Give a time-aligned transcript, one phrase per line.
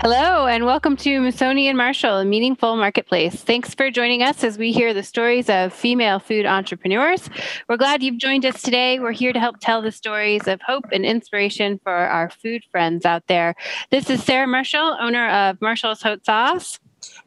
[0.00, 3.34] Hello, and welcome to Masoni and Marshall, a meaningful marketplace.
[3.34, 7.28] Thanks for joining us as we hear the stories of female food entrepreneurs.
[7.68, 9.00] We're glad you've joined us today.
[9.00, 13.04] We're here to help tell the stories of hope and inspiration for our food friends
[13.04, 13.56] out there.
[13.90, 16.78] This is Sarah Marshall, owner of Marshall's Hot Sauce.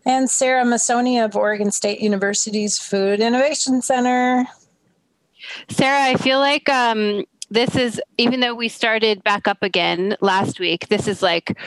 [0.06, 4.48] And Sarah Masoni of Oregon State University's Food Innovation Center.
[5.70, 10.58] Sarah, I feel like um, this is, even though we started back up again last
[10.58, 11.58] week, this is like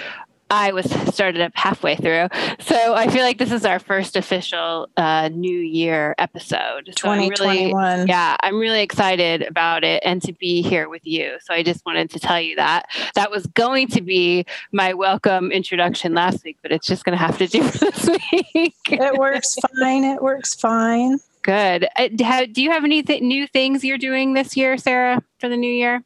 [0.55, 2.29] I was started up halfway through.
[2.61, 6.87] So I feel like this is our first official uh, New Year episode.
[6.97, 7.75] So 2021.
[7.85, 11.39] I'm really, yeah, I'm really excited about it and to be here with you.
[11.41, 12.87] So I just wanted to tell you that.
[13.17, 17.25] That was going to be my welcome introduction last week, but it's just going to
[17.25, 18.09] have to do for this
[18.55, 18.77] week.
[18.93, 20.05] it works fine.
[20.05, 21.19] It works fine.
[21.43, 21.89] Good.
[21.97, 25.57] Uh, do you have any th- new things you're doing this year, Sarah, for the
[25.57, 26.05] new year?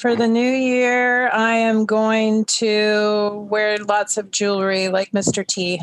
[0.00, 5.46] For the new year, I am going to wear lots of jewelry like Mr.
[5.46, 5.82] T.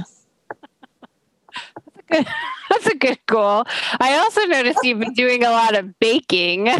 [2.09, 3.65] That's a good goal.
[3.99, 6.67] I also noticed you've been doing a lot of baking.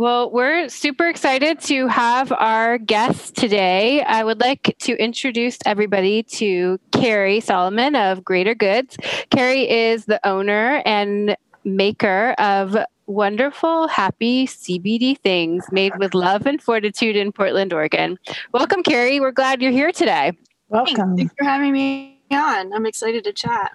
[0.00, 4.00] well, we're super excited to have our guest today.
[4.00, 8.96] I would like to introduce everybody to Carrie Solomon of Greater Goods.
[9.28, 12.78] Carrie is the owner and maker of
[13.08, 18.18] wonderful, happy CBD things made with love and fortitude in Portland, Oregon.
[18.52, 19.20] Welcome, Carrie.
[19.20, 20.32] We're glad you're here today.
[20.70, 21.14] Welcome.
[21.14, 22.72] Thanks for having me on.
[22.72, 23.72] I'm excited to chat.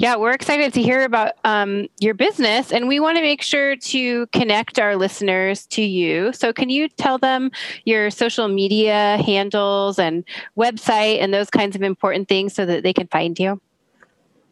[0.00, 3.76] Yeah, we're excited to hear about um, your business, and we want to make sure
[3.76, 6.32] to connect our listeners to you.
[6.32, 7.50] So, can you tell them
[7.84, 10.24] your social media handles and
[10.56, 13.60] website and those kinds of important things so that they can find you?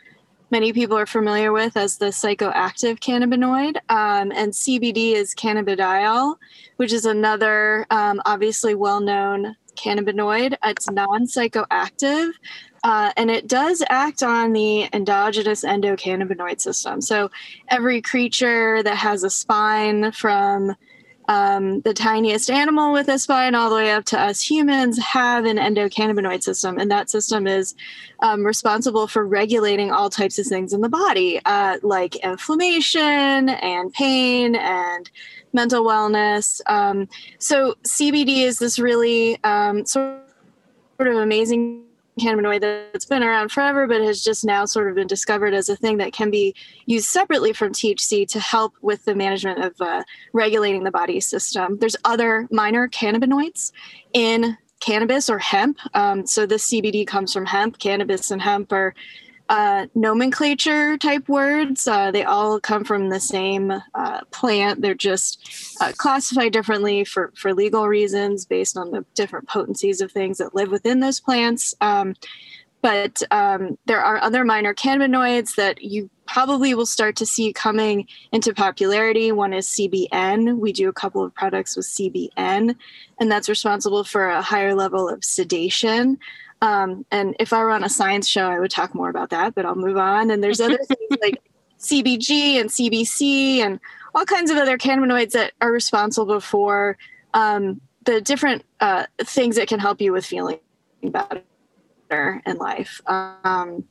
[0.52, 6.36] many people are familiar with as the psychoactive cannabinoid, um, and CBD is cannabidiol,
[6.78, 10.56] which is another um, obviously well-known cannabinoid.
[10.64, 12.34] It's non psychoactive.
[12.84, 17.00] Uh, and it does act on the endogenous endocannabinoid system.
[17.00, 17.32] So,
[17.70, 20.76] every creature that has a spine, from
[21.28, 25.46] um, the tiniest animal with a spine all the way up to us humans, have
[25.46, 26.78] an endocannabinoid system.
[26.78, 27.76] And that system is
[28.20, 33.94] um, responsible for regulating all types of things in the body, uh, like inflammation and
[33.94, 35.10] pain and
[35.54, 36.62] mental wellness.
[36.66, 37.08] Um,
[37.40, 40.20] so CBD is this really um, sort
[41.00, 41.86] of amazing
[42.20, 45.76] cannabinoid that's been around forever, but has just now sort of been discovered as a
[45.76, 46.56] thing that can be
[46.86, 51.78] used separately from THC to help with the management of uh, regulating the body system.
[51.80, 53.72] There's other minor cannabinoids
[54.14, 55.80] in cannabis or hemp.
[55.94, 57.80] Um, so this CBD comes from hemp.
[57.80, 58.94] Cannabis and hemp are
[59.54, 61.86] uh, nomenclature type words.
[61.86, 64.82] Uh, they all come from the same uh, plant.
[64.82, 70.12] They're just uh, classified differently for, for legal reasons based on the different potencies of
[70.12, 71.76] things that live within those plants.
[71.82, 72.16] Um,
[72.82, 78.08] but um, there are other minor cannabinoids that you probably will start to see coming
[78.32, 79.32] into popularity.
[79.32, 80.58] One is CBN.
[80.58, 82.76] We do a couple of products with CBN,
[83.20, 86.18] and that's responsible for a higher level of sedation.
[86.64, 89.54] Um, and if I were on a science show, I would talk more about that,
[89.54, 90.32] but I'll move on.
[90.32, 91.42] And there's other things like
[91.78, 93.82] CBG and CBC and
[94.16, 96.98] all kinds of other cannabinoids that are responsible for
[97.34, 100.58] um, the different uh, things that can help you with feeling
[101.04, 103.02] better in life.
[103.08, 103.84] Um,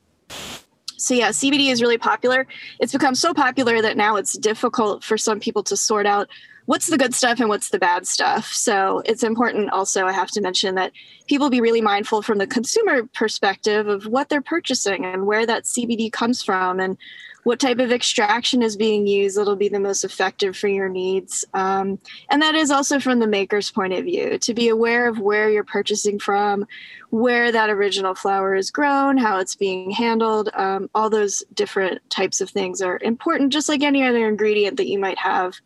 [0.97, 2.47] so yeah, CBD is really popular.
[2.79, 6.27] It's become so popular that now it's difficult for some people to sort out
[6.65, 8.45] what's the good stuff and what's the bad stuff.
[8.47, 10.91] So it's important also, I have to mention that
[11.27, 15.63] people be really mindful from the consumer perspective of what they're purchasing and where that
[15.63, 16.97] CBD comes from and
[17.43, 21.45] what type of extraction is being used that'll be the most effective for your needs.
[21.53, 21.99] Um,
[22.29, 25.49] and that is also from the maker's point of view to be aware of where
[25.49, 26.65] you're purchasing from,
[27.09, 30.49] where that original flower is grown, how it's being handled.
[30.53, 34.87] Um, all those different types of things are important, just like any other ingredient that
[34.87, 35.59] you might have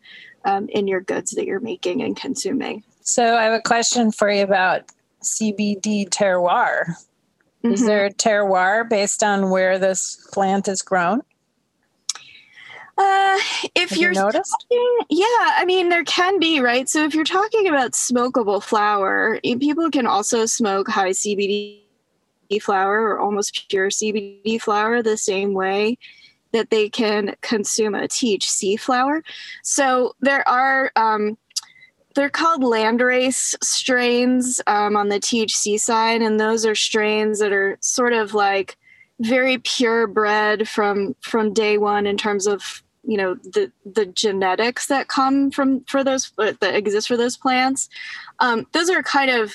[0.48, 2.82] um, in your goods that you're making and consuming.
[3.02, 4.82] So I have a question for you about
[5.22, 6.94] CBD terroir.
[7.62, 7.72] Mm-hmm.
[7.72, 11.20] Is there a terroir based on where this plant is grown?
[12.96, 13.38] Uh,
[13.76, 14.50] if Have you're you noticed?
[14.50, 16.88] talking, yeah, I mean there can be right.
[16.88, 21.82] So if you're talking about smokable flower, people can also smoke high CBD
[22.60, 25.98] flower or almost pure CBD flower the same way
[26.52, 29.22] that they can consume a THC flower.
[29.62, 31.36] So there are um,
[32.14, 37.78] they're called landrace strains um, on the THC side, and those are strains that are
[37.80, 38.76] sort of like
[39.20, 45.08] very purebred from from day one in terms of you know the the genetics that
[45.08, 47.88] come from for those that exist for those plants.
[48.40, 49.54] Um, those are kind of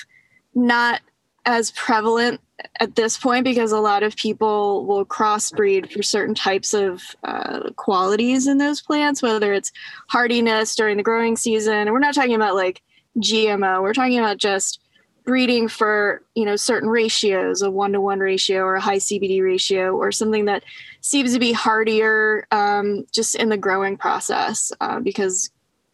[0.54, 1.00] not
[1.46, 2.40] as prevalent
[2.80, 7.70] at this point because a lot of people will crossbreed for certain types of uh,
[7.76, 9.72] qualities in those plants, whether it's
[10.08, 11.74] hardiness during the growing season.
[11.74, 12.82] And we're not talking about like
[13.18, 14.80] GMO, we're talking about just
[15.24, 19.42] breeding for you know certain ratios a one to one ratio or a high cbd
[19.42, 20.62] ratio or something that
[21.00, 25.50] seems to be hardier um, just in the growing process uh, because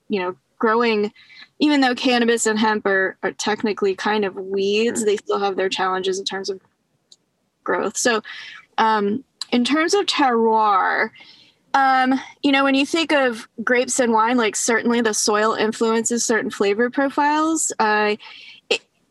[0.09, 1.13] you know growing
[1.61, 5.69] even though cannabis and hemp are, are technically kind of weeds, they still have their
[5.69, 6.61] challenges in terms of
[7.63, 7.97] growth.
[7.97, 8.23] So,
[8.79, 11.11] um, in terms of terroir,
[11.75, 16.25] um, you know, when you think of grapes and wine, like certainly the soil influences
[16.25, 17.73] certain flavor profiles.
[17.79, 18.17] Uh,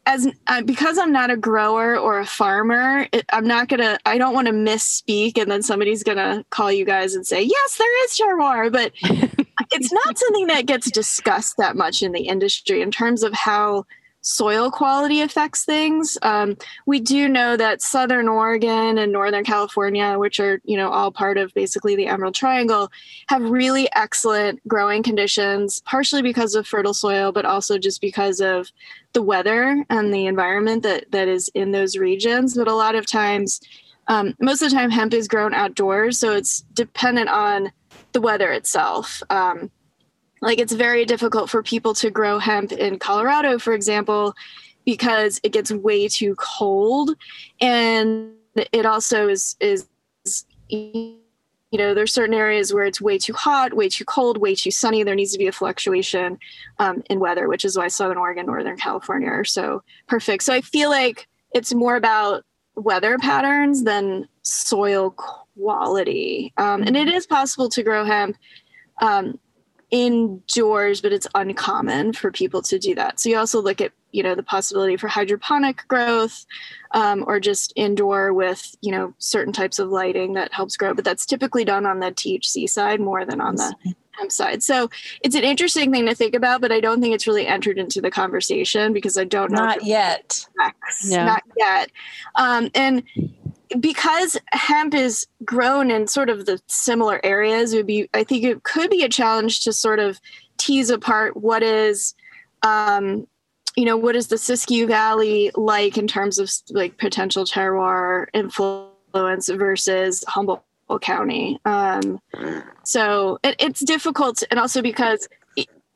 [0.05, 3.99] as uh, because I'm not a grower or a farmer, it, I'm not gonna.
[4.05, 7.77] I don't want to misspeak, and then somebody's gonna call you guys and say, "Yes,
[7.77, 8.91] there is terroir," but
[9.71, 13.85] it's not something that gets discussed that much in the industry in terms of how
[14.21, 16.17] soil quality affects things.
[16.21, 21.11] Um, we do know that Southern Oregon and Northern California, which are you know all
[21.11, 22.91] part of basically the Emerald Triangle,
[23.27, 28.71] have really excellent growing conditions, partially because of fertile soil, but also just because of
[29.13, 32.55] the weather and the environment that that is in those regions.
[32.55, 33.61] But a lot of times,
[34.07, 37.71] um, most of the time, hemp is grown outdoors, so it's dependent on
[38.13, 39.21] the weather itself.
[39.29, 39.71] Um,
[40.41, 44.33] like it's very difficult for people to grow hemp in Colorado, for example,
[44.85, 47.15] because it gets way too cold,
[47.59, 49.87] and it also is is
[50.69, 51.19] you
[51.73, 55.03] know there's certain areas where it's way too hot way too cold way too sunny.
[55.03, 56.39] There needs to be a fluctuation
[56.79, 60.43] um, in weather which is why southern oregon northern california are so perfect.
[60.43, 62.43] So i feel like it's more about
[62.75, 65.15] weather patterns than soil
[65.59, 68.37] quality um, and it is possible to grow hemp
[69.01, 69.39] um,
[69.91, 73.19] indoors, but it's uncommon for people to do that.
[73.19, 76.45] So you also look at, you know, the possibility for hydroponic growth
[76.91, 80.93] um, or just indoor with, you know, certain types of lighting that helps grow.
[80.93, 83.75] But that's typically done on the THC side more than on the
[84.11, 84.61] hemp side.
[84.61, 84.89] So
[85.23, 88.01] it's an interesting thing to think about, but I don't think it's really entered into
[88.01, 89.57] the conversation because I don't know.
[89.57, 90.45] Not yet.
[91.05, 91.25] No.
[91.25, 91.91] Not yet.
[92.35, 93.03] Um, and
[93.79, 98.43] because hemp is grown in sort of the similar areas, it would be I think
[98.43, 100.19] it could be a challenge to sort of
[100.57, 102.13] tease apart what is
[102.63, 103.27] um,
[103.75, 109.47] you know, what is the Siskiyou Valley like in terms of like potential terroir influence
[109.47, 110.63] versus Humboldt
[111.01, 111.59] County.
[111.65, 112.19] Um,
[112.83, 115.29] so it, it's difficult, and also because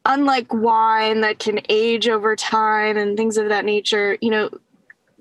[0.05, 4.49] unlike wine that can age over time and things of that nature, you know,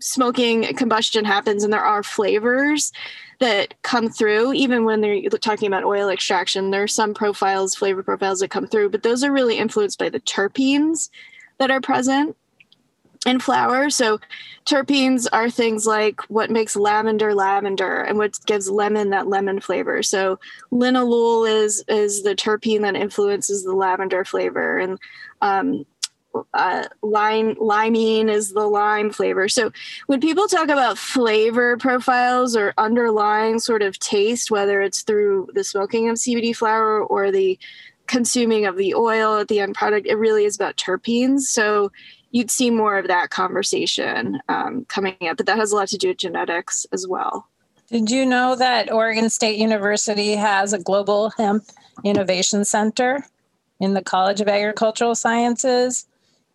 [0.02, 2.92] smoking combustion happens and there are flavors
[3.38, 8.02] that come through even when they're talking about oil extraction there are some profiles flavor
[8.02, 11.08] profiles that come through but those are really influenced by the terpenes
[11.58, 12.36] that are present
[13.26, 14.18] in flower so
[14.64, 20.02] terpenes are things like what makes lavender lavender and what gives lemon that lemon flavor.
[20.02, 20.38] So
[20.72, 24.98] linalool is is the terpene that influences the lavender flavor and
[25.40, 25.84] um,
[26.54, 29.48] uh, lime limonene is the lime flavor.
[29.48, 29.72] So
[30.06, 35.64] when people talk about flavor profiles or underlying sort of taste, whether it's through the
[35.64, 37.58] smoking of CBD flower or the
[38.06, 41.42] consuming of the oil at the end product, it really is about terpenes.
[41.42, 41.90] So
[42.30, 45.98] you'd see more of that conversation um, coming up, but that has a lot to
[45.98, 47.46] do with genetics as well.
[47.88, 51.64] Did you know that Oregon State University has a global hemp
[52.04, 53.26] innovation center
[53.80, 56.06] in the College of Agricultural Sciences?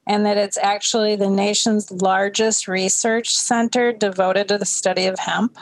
[0.07, 5.57] And that it's actually the nation's largest research center devoted to the study of hemp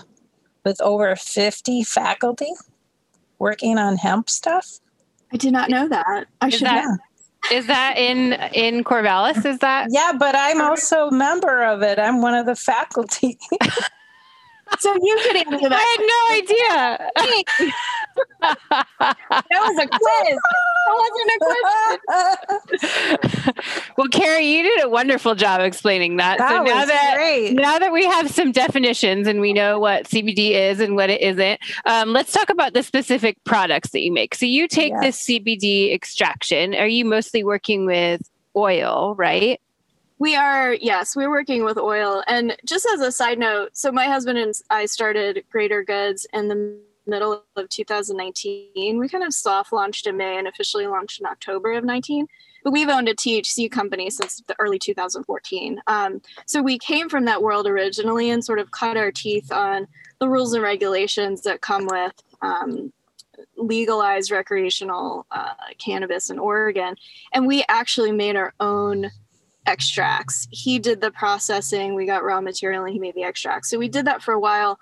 [0.63, 2.51] with over 50 faculty
[3.39, 4.79] working on hemp stuff.
[5.33, 6.27] I did not know that.
[6.39, 6.97] I is should that, know.
[7.51, 9.45] Is that in in Corvallis?
[9.45, 9.87] Is that?
[9.91, 11.99] Yeah, but I'm also a member of it.
[11.99, 13.37] I'm one of the faculty.
[14.79, 15.79] so you could answer that.
[15.79, 17.73] I had no idea.
[19.49, 20.39] that was a quiz.
[20.85, 21.39] That wasn't a
[23.43, 23.83] question.
[23.97, 26.37] well, Carrie, you did a wonderful job explaining that.
[26.37, 27.53] that so now that great.
[27.53, 31.21] now that we have some definitions and we know what CBD is and what it
[31.21, 34.35] isn't, um, let's talk about the specific products that you make.
[34.35, 35.03] So you take yes.
[35.03, 36.75] this CBD extraction.
[36.75, 38.21] Are you mostly working with
[38.55, 39.59] oil, right?
[40.17, 42.23] We are, yes, we're working with oil.
[42.27, 46.47] And just as a side note, so my husband and I started Greater Goods in
[46.47, 48.97] the middle of 2019.
[48.97, 52.27] We kind of soft launched in May and officially launched in October of 19.
[52.63, 55.81] But we've owned a THC company since the early 2014.
[55.85, 59.87] Um, so we came from that world originally and sort of cut our teeth on
[60.19, 62.91] the rules and regulations that come with um,
[63.57, 66.95] legalized recreational uh, cannabis in Oregon.
[67.33, 69.11] And we actually made our own
[69.65, 70.47] extracts.
[70.51, 73.69] He did the processing, we got raw material, and he made the extracts.
[73.69, 74.79] So we did that for a while.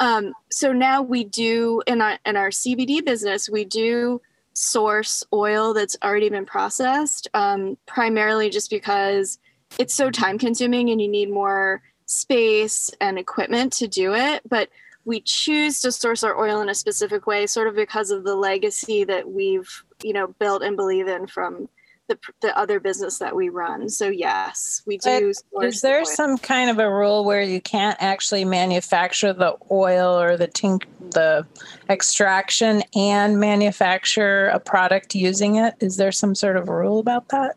[0.00, 4.20] Um, so now we do in our in our CBD business, we do
[4.54, 9.38] source oil that's already been processed, um, primarily just because
[9.78, 14.42] it's so time consuming and you need more space and equipment to do it.
[14.48, 14.68] But
[15.04, 18.34] we choose to source our oil in a specific way, sort of because of the
[18.34, 21.68] legacy that we've you know built and believe in from
[22.08, 23.88] the, the other business that we run.
[23.88, 25.32] So yes, we do.
[25.62, 30.20] Is there the some kind of a rule where you can't actually manufacture the oil
[30.20, 31.46] or the tink the
[31.88, 35.74] extraction and manufacture a product using it?
[35.80, 37.56] Is there some sort of rule about that?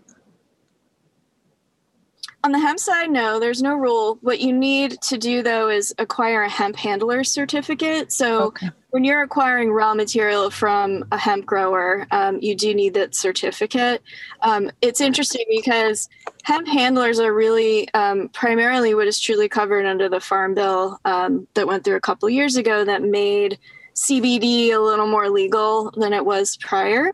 [2.44, 4.20] On the hemp side, no, there's no rule.
[4.22, 8.12] What you need to do though is acquire a hemp handler certificate.
[8.12, 8.70] So okay.
[8.98, 14.02] When you're acquiring raw material from a hemp grower, um, you do need that certificate.
[14.42, 16.10] Um, it's interesting because
[16.42, 21.48] hemp handlers are really um, primarily what is truly covered under the Farm Bill um,
[21.54, 23.60] that went through a couple years ago that made
[23.94, 27.12] CBD a little more legal than it was prior.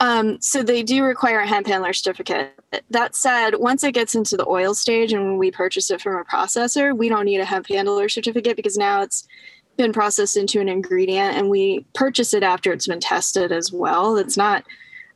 [0.00, 2.58] Um, so they do require a hemp handler certificate.
[2.90, 6.24] That said, once it gets into the oil stage and we purchase it from a
[6.24, 9.28] processor, we don't need a hemp handler certificate because now it's
[9.76, 14.16] been processed into an ingredient and we purchase it after it's been tested as well.
[14.16, 14.64] It's not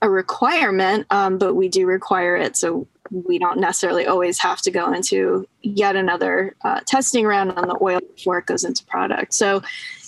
[0.03, 2.57] a requirement, um, but we do require it.
[2.57, 7.69] So we don't necessarily always have to go into yet another uh, testing round on
[7.69, 9.35] the oil before it goes into product.
[9.35, 9.63] So,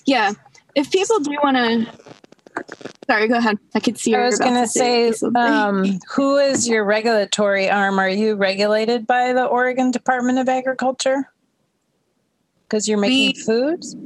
[0.07, 0.33] yeah,
[0.75, 1.87] if people do want to
[3.09, 3.59] Sorry, go ahead.
[3.75, 4.15] I could see.
[4.15, 7.99] I was going to say, um, who is your regulatory arm?
[7.99, 11.31] Are you regulated by the Oregon Department of Agriculture?
[12.65, 13.97] Because you're making we, foods.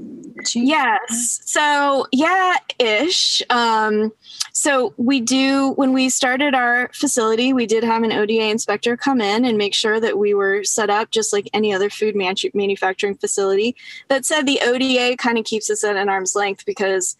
[0.55, 1.40] Yes.
[1.45, 3.43] So yeah, ish.
[3.50, 4.12] Um,
[4.52, 9.21] So we do when we started our facility, we did have an ODA inspector come
[9.21, 13.16] in and make sure that we were set up just like any other food manufacturing
[13.16, 13.76] facility.
[14.09, 17.16] That said, the ODA kind of keeps us at an arm's length because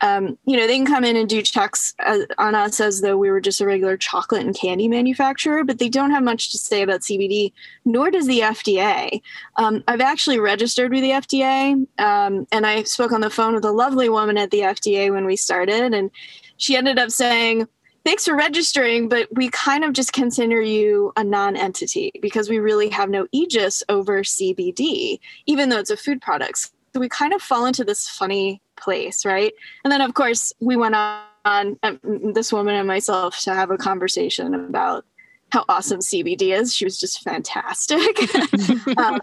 [0.00, 3.00] um, you know, they can come in and do checks as, uh, on us as
[3.00, 6.50] though we were just a regular chocolate and candy manufacturer, but they don't have much
[6.52, 7.52] to say about CBD,
[7.84, 9.20] nor does the FDA.
[9.56, 13.64] Um, I've actually registered with the FDA, um, and I spoke on the phone with
[13.64, 16.10] a lovely woman at the FDA when we started, and
[16.56, 17.66] she ended up saying,
[18.04, 22.60] Thanks for registering, but we kind of just consider you a non entity because we
[22.60, 26.70] really have no aegis over CBD, even though it's a food product.
[26.94, 29.52] So we kind of fall into this funny place, right?
[29.84, 32.00] And then, of course, we went on, um,
[32.34, 35.04] this woman and myself, to have a conversation about
[35.50, 36.74] how awesome CBD is.
[36.74, 38.18] She was just fantastic.
[38.98, 39.20] um,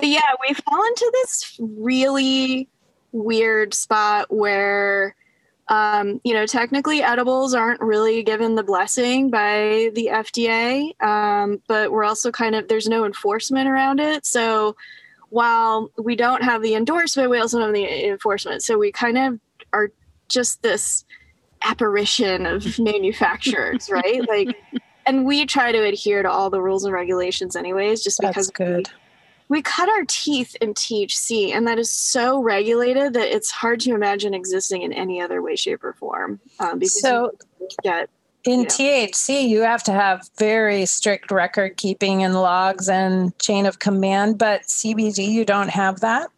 [0.00, 2.68] yeah, we fall into this really
[3.12, 5.14] weird spot where,
[5.68, 11.92] um, you know, technically edibles aren't really given the blessing by the FDA, um, but
[11.92, 14.26] we're also kind of, there's no enforcement around it.
[14.26, 14.76] So,
[15.32, 18.62] while we don't have the endorsement, we also have the enforcement.
[18.62, 19.40] So we kind of
[19.72, 19.90] are
[20.28, 21.06] just this
[21.64, 24.28] apparition of manufacturers, right?
[24.28, 24.54] Like,
[25.06, 28.90] and we try to adhere to all the rules and regulations, anyways, just because good.
[29.48, 33.80] We, we cut our teeth in THC, and that is so regulated that it's hard
[33.80, 36.40] to imagine existing in any other way, shape, or form.
[36.60, 37.30] Um, because so,
[37.82, 38.10] get
[38.44, 38.66] in Yeah.
[38.68, 44.38] THC, you have to have very strict record keeping and logs and chain of command,
[44.38, 46.28] but CBD, you don't have that.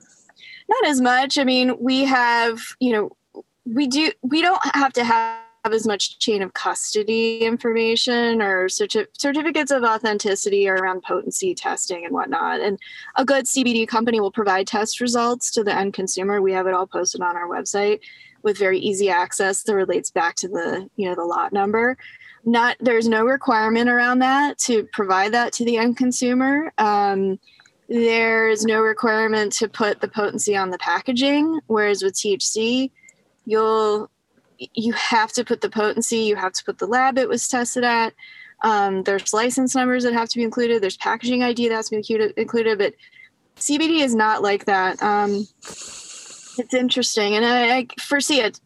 [0.67, 1.37] not as much.
[1.37, 6.19] I mean, we have, you know, we do, we don't have to have as much
[6.19, 12.61] chain of custody information or certi- certificates of authenticity or around potency testing and whatnot.
[12.61, 12.79] And
[13.17, 16.41] a good CBD company will provide test results to the end consumer.
[16.41, 18.01] We have it all posted on our website
[18.45, 21.97] with very easy access that relates back to the, you know, the lot number.
[22.45, 26.73] Not there's no requirement around that to provide that to the end consumer.
[26.79, 27.39] Um,
[27.89, 32.91] there's no requirement to put the potency on the packaging whereas with thc
[33.45, 34.11] you'll
[34.75, 37.85] you have to put the potency you have to put the lab it was tested
[37.85, 38.15] at
[38.63, 41.91] um, there's license numbers that have to be included there's packaging id that has to
[41.91, 42.95] be included, included but
[43.57, 45.47] cbd is not like that um,
[46.59, 48.61] it's interesting and i, I foresee it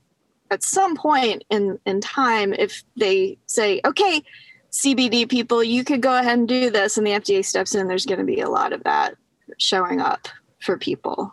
[0.51, 4.22] at some point in in time if they say okay
[4.70, 7.88] CBD people, you could go ahead and do this, and the FDA steps in.
[7.88, 9.14] There's going to be a lot of that
[9.59, 10.29] showing up
[10.61, 11.33] for people.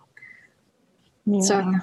[1.42, 1.74] So,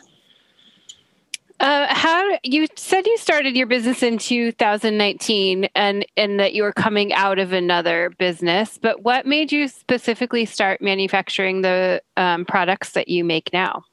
[1.60, 6.72] Uh, how you said you started your business in 2019 and and that you were
[6.72, 12.92] coming out of another business, but what made you specifically start manufacturing the um, products
[12.92, 13.84] that you make now?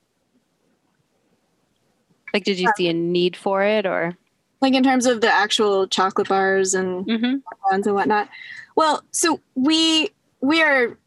[2.33, 4.17] Like, did you see a need for it, or?
[4.61, 7.35] like in terms of the actual chocolate bars and Mm-hmm.
[7.71, 8.27] and whatnot.
[8.75, 10.09] Well, so we
[10.41, 10.97] we are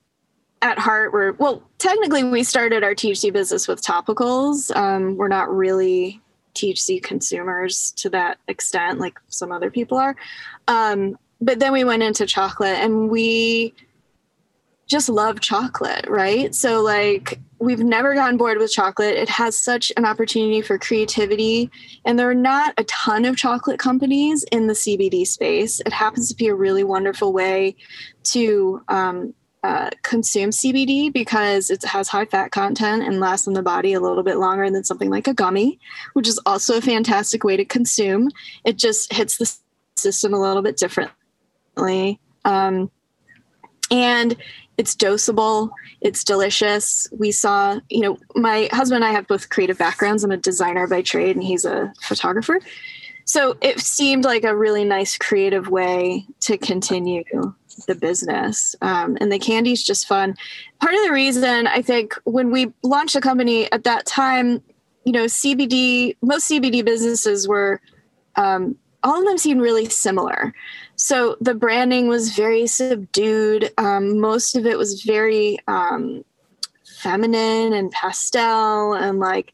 [0.62, 4.74] at heart we're well technically we started our THC business with topicals.
[4.74, 6.20] Um, we're not really
[6.54, 10.16] THC consumers to that extent like some other people are.
[10.68, 13.74] Um, but then we went into chocolate and we
[14.86, 16.54] just love chocolate, right?
[16.54, 19.16] So like we've never gotten bored with chocolate.
[19.16, 21.70] It has such an opportunity for creativity
[22.04, 25.80] and there are not a ton of chocolate companies in the CBD space.
[25.86, 27.76] It happens to be a really wonderful way
[28.24, 33.62] to um, uh, consume CBD because it has high fat content and lasts in the
[33.62, 35.78] body a little bit longer than something like a gummy,
[36.14, 38.28] which is also a fantastic way to consume.
[38.64, 39.56] It just hits the
[39.96, 42.18] system a little bit differently.
[42.44, 42.90] Um,
[43.92, 44.36] and
[44.82, 45.70] it's dosable.
[46.00, 47.06] It's delicious.
[47.16, 50.24] We saw you know my husband and i have both creative backgrounds.
[50.24, 52.58] I'm a designer by trade and he's a photographer.
[53.24, 57.22] So it seemed like a really nice creative way to continue
[57.86, 58.74] the business.
[58.82, 60.34] Um, and the candy's just fun.
[60.80, 64.60] Part of the reason i think when we launched the company at that time
[65.04, 67.80] you know cbd most cbd businesses were
[68.34, 70.52] um, all of them seemed really similar
[71.04, 73.72] so the branding was very subdued.
[73.76, 76.24] Um, most of it was very um,
[77.02, 79.52] feminine and pastel and like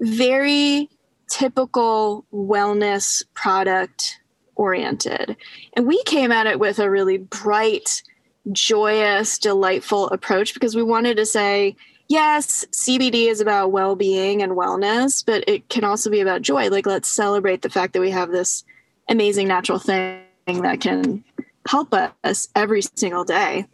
[0.00, 0.88] very
[1.30, 4.20] typical wellness product
[4.54, 5.36] oriented.
[5.74, 8.02] And we came at it with a really bright,
[8.50, 11.76] joyous, delightful approach because we wanted to say,
[12.08, 16.70] yes, CBD is about well being and wellness, but it can also be about joy.
[16.70, 18.64] Like, let's celebrate the fact that we have this
[19.10, 21.24] amazing natural thing that can
[21.68, 21.92] help
[22.24, 23.66] us every single day.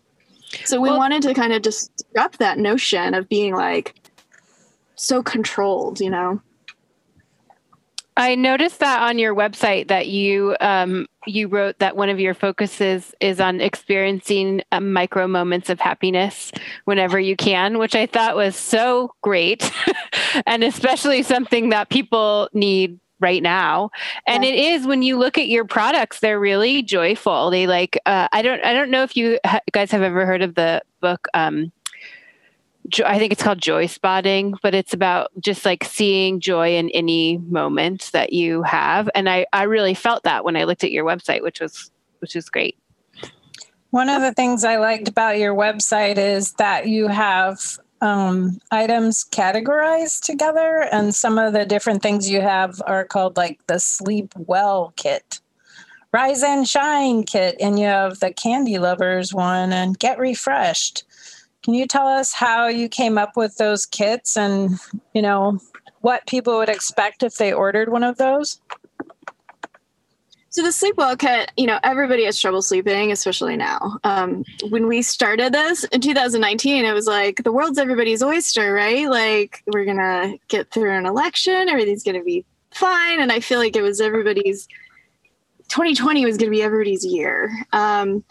[0.65, 3.95] So we Well- wanted to kind of disrupt that notion of being like
[4.97, 6.41] so controlled, you know.
[8.15, 12.35] I noticed that on your website that you um, you wrote that one of your
[12.35, 16.53] focuses is on experiencing uh, micro moments of happiness
[16.85, 19.73] whenever you can, which I thought was so great,
[20.47, 23.91] and especially something that people need right now.
[24.27, 24.51] And yeah.
[24.51, 27.51] it is when you look at your products, they're really joyful.
[27.51, 29.39] They like uh, I don't I don't know if you
[29.73, 31.29] guys have ever heard of the book.
[31.33, 31.73] Um,
[33.05, 37.39] I think it's called joy spotting, but it's about just like seeing joy in any
[37.39, 39.09] moment that you have.
[39.15, 42.37] And I, I really felt that when I looked at your website, which was which
[42.37, 42.77] is great.
[43.91, 47.61] One of the things I liked about your website is that you have
[48.03, 53.61] um, items categorized together, and some of the different things you have are called like
[53.69, 55.41] the Sleep Well kit,
[56.13, 61.05] Rise and Shine kit, and you have the Candy Lovers one and Get Refreshed.
[61.63, 64.81] Can you tell us how you came up with those kits and,
[65.15, 65.61] you know,
[66.01, 68.61] what people would expect if they ordered one of those?
[70.53, 73.99] So the sleep well kit, you know, everybody has trouble sleeping, especially now.
[74.05, 79.09] Um, when we started this in 2019, it was like the world's everybody's oyster, right?
[79.09, 83.77] Like we're gonna get through an election, everything's gonna be fine, and I feel like
[83.77, 84.69] it was everybody's.
[85.69, 87.51] 2020 was gonna be everybody's year.
[87.73, 88.23] Um,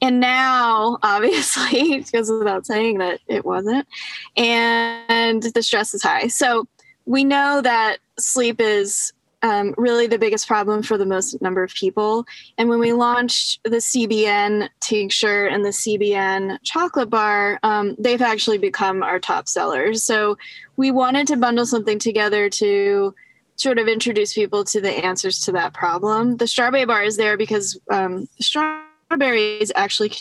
[0.00, 3.86] and now obviously it goes without saying that it wasn't
[4.36, 6.68] and the stress is high so
[7.04, 9.12] we know that sleep is
[9.42, 12.26] um, really the biggest problem for the most number of people.
[12.56, 18.58] And when we launched the cbn tincture and the cbn chocolate bar um, they've actually
[18.58, 20.02] become our top sellers.
[20.02, 20.36] So
[20.76, 23.14] we wanted to bundle something together to
[23.56, 26.36] sort of introduce people to the answers to that problem.
[26.36, 30.12] The strawberry bar is there because um, strawberries actually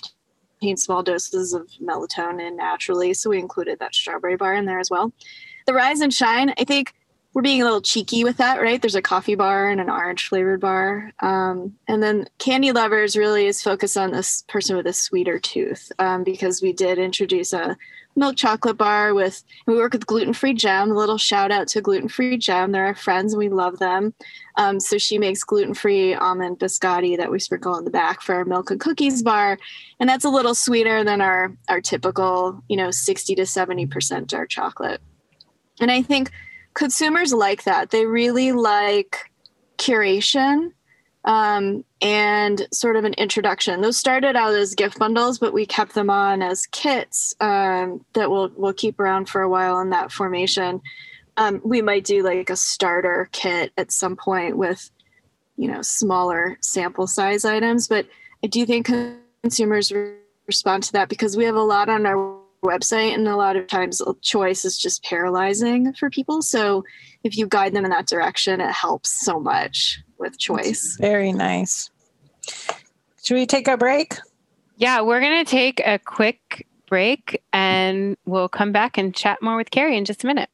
[0.60, 4.90] contain small doses of melatonin naturally, so we included that strawberry bar in there as
[4.90, 5.14] well.
[5.68, 6.94] The Rise and Shine, I think
[7.38, 8.82] we're being a little cheeky with that, right?
[8.82, 11.12] There's a coffee bar and an orange flavored bar.
[11.20, 15.92] Um, and then Candy Lovers really is focused on this person with a sweeter tooth
[16.00, 17.78] um, because we did introduce a
[18.16, 21.80] milk chocolate bar with we work with gluten free gem a little shout out to
[21.80, 24.12] gluten free gem they're our friends and we love them
[24.56, 28.34] um, so she makes gluten free almond biscotti that we sprinkle on the back for
[28.34, 29.60] our milk and cookies bar
[30.00, 34.28] and that's a little sweeter than our our typical you know 60 to 70 percent
[34.28, 35.00] dark chocolate
[35.80, 36.32] and i think
[36.78, 39.32] consumers like that they really like
[39.78, 40.72] curation
[41.26, 43.82] um, and sort of an introduction.
[43.82, 48.32] Those started out as gift bundles, but we kept them on as kits um, that
[48.32, 50.82] we'll we'll keep around for a while in that formation.
[51.36, 54.90] Um, we might do like a starter kit at some point with,
[55.58, 57.88] you know, smaller sample size items.
[57.88, 58.08] But
[58.44, 58.90] I do think
[59.44, 59.92] consumers
[60.48, 63.68] respond to that because we have a lot on our website, and a lot of
[63.68, 66.42] times choice is just paralyzing for people.
[66.42, 66.84] So
[67.24, 70.98] if you guide them in that direction, it helps so much with choice.
[71.00, 71.90] very nice.
[73.24, 74.16] Should we take a break?
[74.78, 79.58] Yeah, we're going to take a quick break and we'll come back and chat more
[79.58, 80.50] with Carrie in just a minute.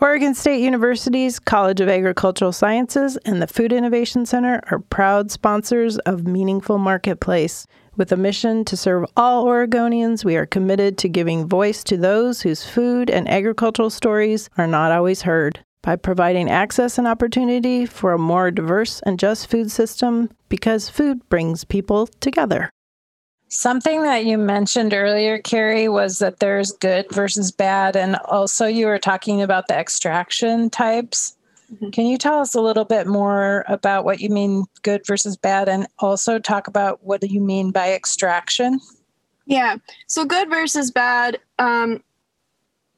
[0.00, 5.98] Oregon State University's College of Agricultural Sciences and the Food Innovation Center are proud sponsors
[5.98, 7.66] of Meaningful Marketplace.
[7.96, 12.42] With a mission to serve all Oregonians, we are committed to giving voice to those
[12.42, 18.12] whose food and agricultural stories are not always heard by providing access and opportunity for
[18.12, 22.68] a more diverse and just food system because food brings people together.
[23.48, 27.94] Something that you mentioned earlier, Carrie, was that there's good versus bad.
[27.94, 31.33] And also, you were talking about the extraction types.
[31.72, 31.90] Mm-hmm.
[31.90, 35.68] Can you tell us a little bit more about what you mean good versus bad?
[35.68, 38.80] And also talk about what do you mean by extraction?
[39.46, 39.76] Yeah.
[40.06, 41.38] So, good versus bad.
[41.58, 42.02] Um,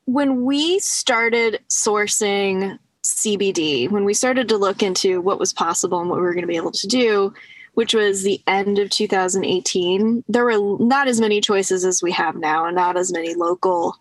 [0.04, 6.08] when we started sourcing CBD, when we started to look into what was possible and
[6.08, 7.34] what we were going to be able to do,
[7.74, 12.36] which was the end of 2018, there were not as many choices as we have
[12.36, 13.96] now, and not as many local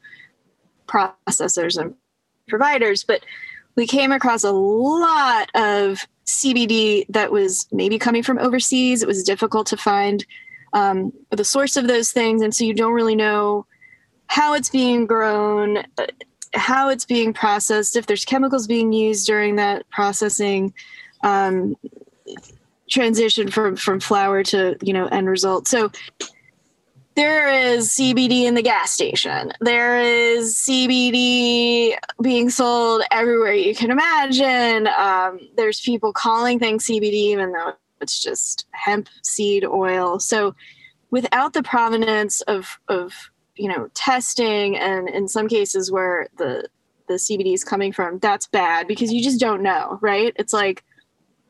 [0.87, 1.93] processors and
[2.47, 3.03] providers.
[3.03, 3.25] But
[3.75, 9.01] we came across a lot of CBD that was maybe coming from overseas.
[9.01, 10.25] It was difficult to find
[10.73, 13.65] um, the source of those things, and so you don't really know
[14.27, 16.07] how it's being grown, uh,
[16.53, 20.73] how it's being processed, if there's chemicals being used during that processing
[21.23, 21.75] um,
[22.89, 25.67] transition from from flower to you know end result.
[25.67, 25.91] So
[27.15, 29.53] there is CBD in the gas station.
[29.61, 34.87] There is CBD being sold everywhere you can imagine.
[34.87, 40.19] Um, there's people calling things CBD even though it's just hemp seed oil.
[40.19, 40.55] So
[41.09, 43.13] without the provenance of of
[43.55, 46.67] you know testing and in some cases where the
[47.07, 50.33] the CBD is coming from, that's bad because you just don't know, right?
[50.35, 50.83] It's like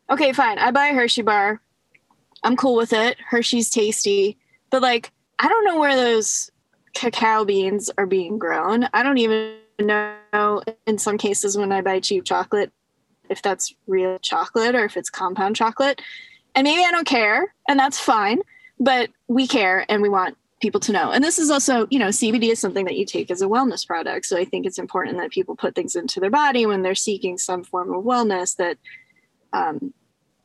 [0.10, 0.60] okay, fine.
[0.60, 1.62] I buy a Hershey bar.
[2.44, 3.18] I'm cool with it.
[3.28, 4.38] Hershey's tasty.
[4.70, 6.50] But like, I don't know where those
[6.94, 8.88] cacao beans are being grown.
[8.94, 12.72] I don't even know in some cases when I buy cheap chocolate
[13.30, 16.02] if that's real chocolate or if it's compound chocolate.
[16.54, 18.40] And maybe I don't care, and that's fine,
[18.80, 21.12] but we care and we want people to know.
[21.12, 23.86] And this is also, you know, CBD is something that you take as a wellness
[23.86, 24.26] product.
[24.26, 27.38] So I think it's important that people put things into their body when they're seeking
[27.38, 28.78] some form of wellness that
[29.52, 29.94] um,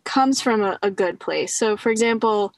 [0.04, 1.54] comes from a, a, good place.
[1.54, 2.52] So, for example,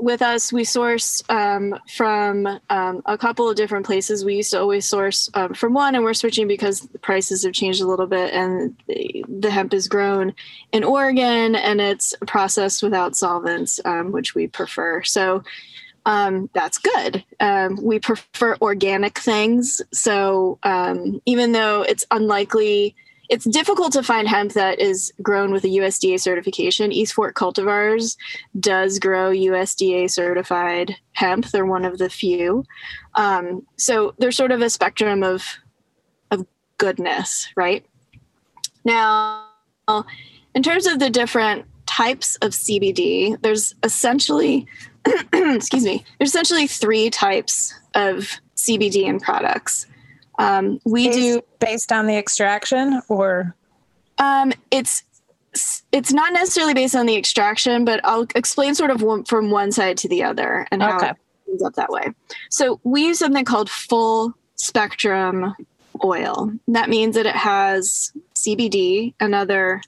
[0.00, 4.24] with us, we source um, from um, a couple of different places.
[4.24, 7.52] We used to always source um, from one, and we're switching because the prices have
[7.52, 10.34] changed a little bit, and the, the hemp is grown
[10.72, 15.02] in Oregon, and it's processed without solvents, um, which we prefer.
[15.02, 15.42] So
[16.06, 17.24] um, that's good.
[17.40, 19.82] Um, we prefer organic things.
[19.92, 20.58] So
[21.26, 22.96] even though it's unlikely
[23.30, 26.90] it's difficult to find hemp that is grown with a USDA certification.
[26.90, 28.16] East Fork Cultivars
[28.58, 31.46] does grow USDA certified hemp.
[31.46, 32.64] They're one of the few.
[33.14, 35.44] Um, so there's sort of a spectrum of
[36.32, 36.44] of
[36.78, 37.86] goodness, right?
[38.84, 39.46] Now,
[40.54, 44.66] in terms of the different types of CBD, there's essentially
[45.32, 49.86] excuse me, there's essentially three types of CBD in products.
[50.40, 53.54] Um, we based, do based on the extraction, or
[54.18, 55.04] um, it's
[55.92, 59.72] it's not necessarily based on the extraction, but I'll explain sort of one, from one
[59.72, 61.10] side to the other and how okay.
[61.10, 61.16] it
[61.48, 62.08] ends up that way.
[62.50, 65.54] So we use something called full spectrum
[66.04, 66.52] oil.
[66.68, 69.82] That means that it has CBD and other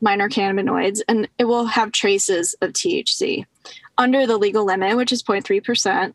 [0.00, 3.44] minor cannabinoids, and it will have traces of THC
[3.98, 6.14] under the legal limit, which is 0.3%.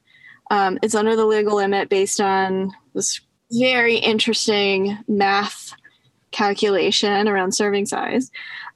[0.51, 3.19] Um, it's under the legal limit based on this
[3.51, 5.73] very interesting math
[6.31, 8.31] calculation around serving size.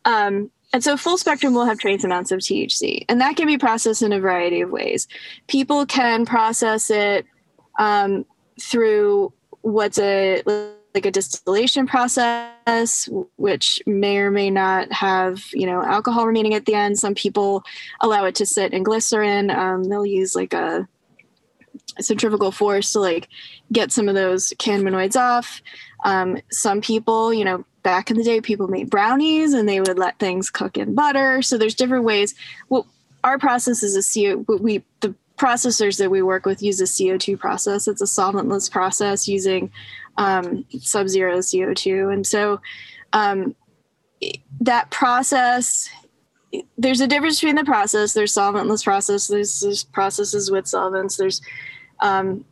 [0.06, 3.58] Um, and so full spectrum will have trace amounts of THC, and that can be
[3.58, 5.08] processed in a variety of ways.
[5.48, 7.26] People can process it
[7.80, 8.26] um,
[8.62, 10.44] through what's a
[10.94, 16.66] like a distillation process, which may or may not have you know alcohol remaining at
[16.66, 17.00] the end.
[17.00, 17.64] Some people
[18.02, 19.50] allow it to sit in glycerin.
[19.50, 20.88] Um, they'll use like a
[22.02, 23.28] centrifugal force to like
[23.72, 25.62] get some of those cannabinoids off.
[26.06, 29.98] Um, some people, you know, back in the day, people made brownies and they would
[29.98, 31.42] let things cook in butter.
[31.42, 32.36] So there's different ways.
[32.70, 32.88] Well,
[33.24, 34.46] our process is a CO.
[34.58, 37.88] We the processors that we work with use a CO2 process.
[37.88, 39.72] It's a solventless process using
[40.18, 42.60] um, sub-zero CO2, and so
[43.14, 43.56] um,
[44.60, 45.90] that process
[46.78, 48.14] there's a difference between the process.
[48.14, 49.28] There's solventless process.
[49.28, 51.18] There's, there's processes with solvents.
[51.18, 51.42] There's
[52.02, 52.46] um,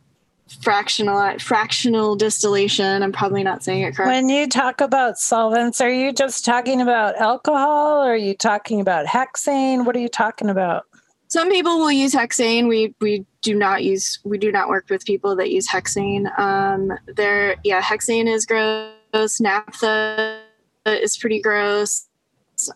[0.62, 3.02] fractional fractional distillation.
[3.02, 4.14] I'm probably not saying it correctly.
[4.14, 8.02] When you talk about solvents, are you just talking about alcohol?
[8.02, 9.84] Or are you talking about hexane?
[9.84, 10.84] What are you talking about?
[11.28, 12.68] Some people will use hexane.
[12.68, 16.26] We we do not use we do not work with people that use hexane.
[16.38, 19.40] Um, there, yeah, hexane is gross.
[19.40, 20.40] Naphtha
[20.86, 22.06] is pretty gross.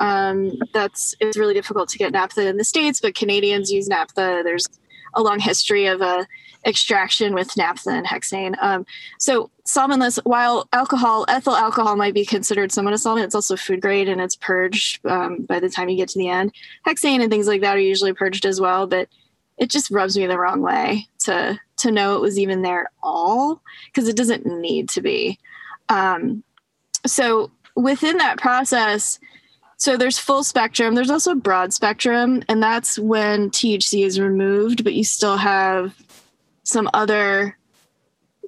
[0.01, 4.43] Um, that's it's really difficult to get naphtha in the states, but Canadians use naphtha.
[4.45, 4.67] There's
[5.15, 6.27] a long history of a
[6.65, 8.55] extraction with naphtha and hexane.
[8.63, 8.87] Um,
[9.19, 13.81] so solventless, while alcohol, ethyl alcohol might be considered somewhat a solvent, it's also food
[13.81, 16.53] grade and it's purged um, by the time you get to the end.
[16.87, 19.09] Hexane and things like that are usually purged as well, but
[19.59, 22.91] it just rubs me the wrong way to to know it was even there at
[23.03, 25.39] all because it doesn't need to be.
[25.89, 26.43] Um,
[27.07, 29.19] so within that process,
[29.83, 30.95] so there's full spectrum.
[30.95, 35.93] There's also broad spectrum, and that's when THC is removed, but you still have
[36.63, 37.59] some other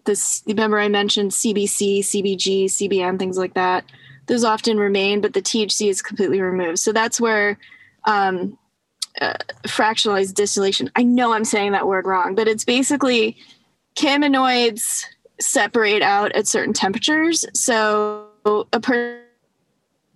[0.05, 3.85] this remember I mentioned CBC, CBG, CBN, things like that.
[4.27, 6.79] Those often remain, but the THC is completely removed.
[6.79, 7.59] So that's where
[8.05, 8.57] um,
[9.21, 10.89] uh, fractionalized distillation.
[10.95, 13.37] I know I'm saying that word wrong, but it's basically
[13.97, 15.07] cannabinoids
[15.41, 17.45] separate out at certain temperatures.
[17.55, 18.29] So
[18.73, 19.24] a person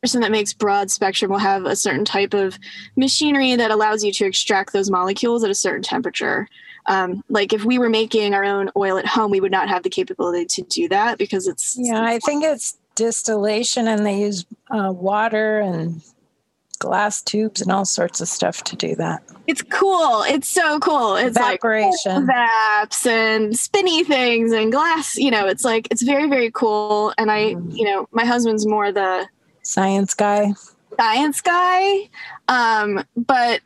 [0.02, 2.58] that makes broad spectrum will have a certain type of
[2.96, 6.48] machinery that allows you to extract those molecules at a certain temperature.
[6.86, 9.82] Um, like if we were making our own oil at home, we would not have
[9.82, 11.76] the capability to do that because it's.
[11.78, 16.02] Yeah, I think it's distillation and they use uh, water and
[16.78, 19.22] glass tubes and all sorts of stuff to do that.
[19.46, 20.22] It's cool.
[20.22, 21.16] It's so cool.
[21.16, 22.26] It's Evaporation.
[22.26, 25.16] like vaps and spinny things and glass.
[25.16, 27.12] You know, it's like it's very very cool.
[27.18, 27.76] And I, mm.
[27.76, 29.26] you know, my husband's more the
[29.68, 30.54] science guy.
[30.98, 32.08] Science guy,
[32.48, 33.60] um, but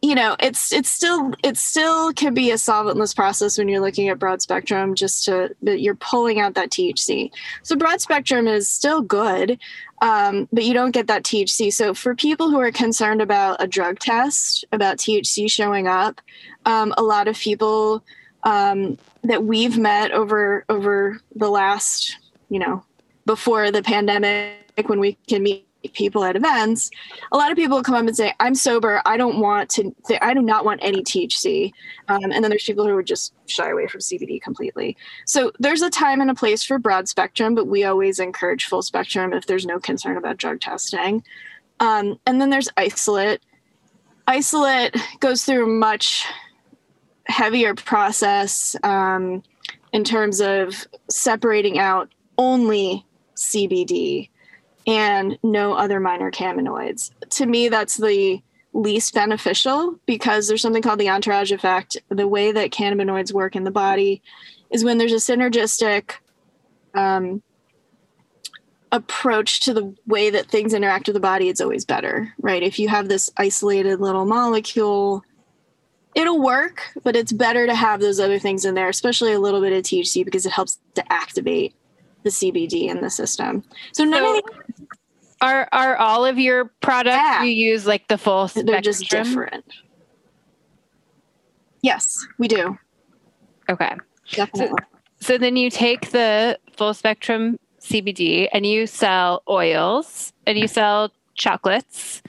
[0.00, 4.08] you know it's it's still it still can be a solventless process when you're looking
[4.08, 7.30] at broad spectrum just to but you're pulling out that thc
[7.62, 9.58] so broad spectrum is still good
[10.02, 13.68] um, but you don't get that thc so for people who are concerned about a
[13.68, 16.20] drug test about thc showing up
[16.66, 18.02] um, a lot of people
[18.42, 22.84] um, that we've met over over the last you know
[23.24, 26.90] before the pandemic when we can meet people at events,
[27.32, 29.02] a lot of people come up and say, "I'm sober.
[29.04, 29.92] I don't want to.
[30.20, 31.72] I do not want any THC."
[32.08, 34.96] Um, and then there's people who would just shy away from CBD completely.
[35.26, 38.82] So there's a time and a place for broad spectrum, but we always encourage full
[38.82, 41.24] spectrum if there's no concern about drug testing.
[41.80, 43.42] Um, and then there's isolate.
[44.28, 46.24] Isolate goes through a much
[47.26, 49.42] heavier process um,
[49.92, 52.08] in terms of separating out
[52.38, 53.04] only
[53.36, 54.28] CBD
[54.86, 57.10] and no other minor cannabinoids.
[57.30, 58.42] To me, that's the
[58.72, 61.96] least beneficial because there's something called the entourage effect.
[62.08, 64.22] The way that cannabinoids work in the body
[64.70, 66.14] is when there's a synergistic
[66.94, 67.42] um,
[68.90, 72.62] approach to the way that things interact with the body, it's always better, right?
[72.62, 75.22] If you have this isolated little molecule,
[76.14, 79.60] it'll work, but it's better to have those other things in there, especially a little
[79.60, 81.74] bit of THC because it helps to activate
[82.22, 83.64] the CBD in the system.
[83.92, 84.86] So none so, of the
[85.42, 87.42] are are all of your products yeah.
[87.42, 88.66] you use like the full spectrum?
[88.66, 89.64] They're just different.
[91.82, 92.78] Yes, we do.
[93.68, 93.96] Okay.
[94.30, 94.76] Definitely.
[95.18, 100.68] So, so then you take the full spectrum CBD and you sell oils and you
[100.68, 102.22] sell chocolates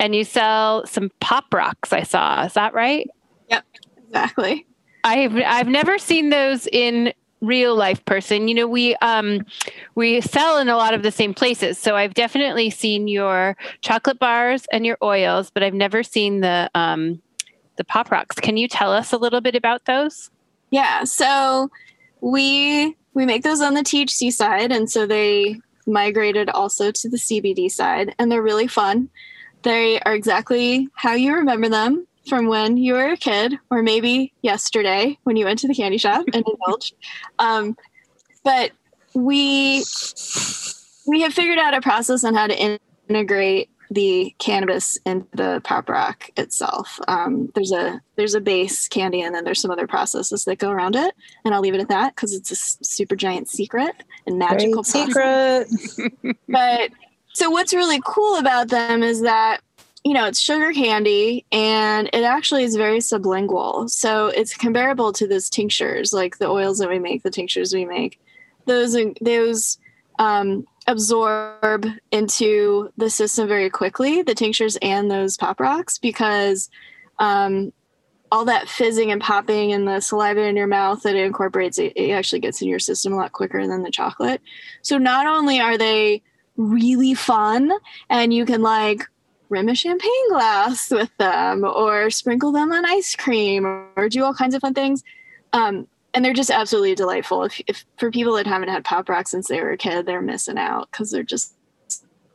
[0.00, 2.44] and you sell some pop rocks I saw.
[2.44, 3.08] Is that right?
[3.48, 3.64] Yep,
[4.08, 4.66] exactly.
[5.04, 8.48] I've I've never seen those in real life person.
[8.48, 9.44] You know we um
[9.94, 11.78] we sell in a lot of the same places.
[11.78, 16.70] So i've definitely seen your chocolate bars and your oils but i've never seen the
[16.74, 17.20] um
[17.76, 18.36] the pop rocks.
[18.36, 20.30] Can you tell us a little bit about those?
[20.70, 21.70] Yeah so
[22.20, 27.16] we we make those on the thc side and so they migrated also to the
[27.18, 29.08] cbd side and they're really fun.
[29.62, 34.32] They are exactly how you remember them from when you were a kid, or maybe
[34.42, 36.94] yesterday when you went to the candy shop and indulged.
[37.38, 37.76] Um,
[38.44, 38.72] but
[39.14, 39.84] we
[41.06, 45.88] we have figured out a process on how to integrate the cannabis into the pop
[45.88, 46.98] rock itself.
[47.08, 50.70] Um, there's a there's a base candy, and then there's some other processes that go
[50.70, 51.14] around it.
[51.44, 53.94] And I'll leave it at that because it's a super giant secret
[54.26, 55.68] and magical secret.
[56.48, 56.90] but
[57.32, 59.60] so what's really cool about them is that
[60.06, 63.90] you know, it's sugar candy and it actually is very sublingual.
[63.90, 67.84] So it's comparable to those tinctures, like the oils that we make, the tinctures we
[67.84, 68.20] make.
[68.66, 69.78] Those those
[70.20, 76.70] um, absorb into the system very quickly, the tinctures and those pop rocks, because
[77.18, 77.72] um,
[78.30, 81.92] all that fizzing and popping and the saliva in your mouth that it incorporates, it,
[81.96, 84.40] it actually gets in your system a lot quicker than the chocolate.
[84.82, 86.22] So not only are they
[86.56, 87.72] really fun
[88.08, 89.04] and you can like
[89.48, 94.34] rim a champagne glass with them or sprinkle them on ice cream or, do all
[94.34, 95.02] kinds of fun things.
[95.52, 97.44] Um, and they're just absolutely delightful.
[97.44, 100.22] If, if for people that haven't had pop rocks since they were a kid, they're
[100.22, 101.54] missing out because they're just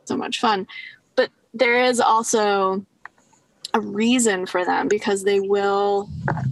[0.04, 0.66] so much fun.
[1.16, 2.84] But there is also
[3.74, 6.08] a reason for them because they will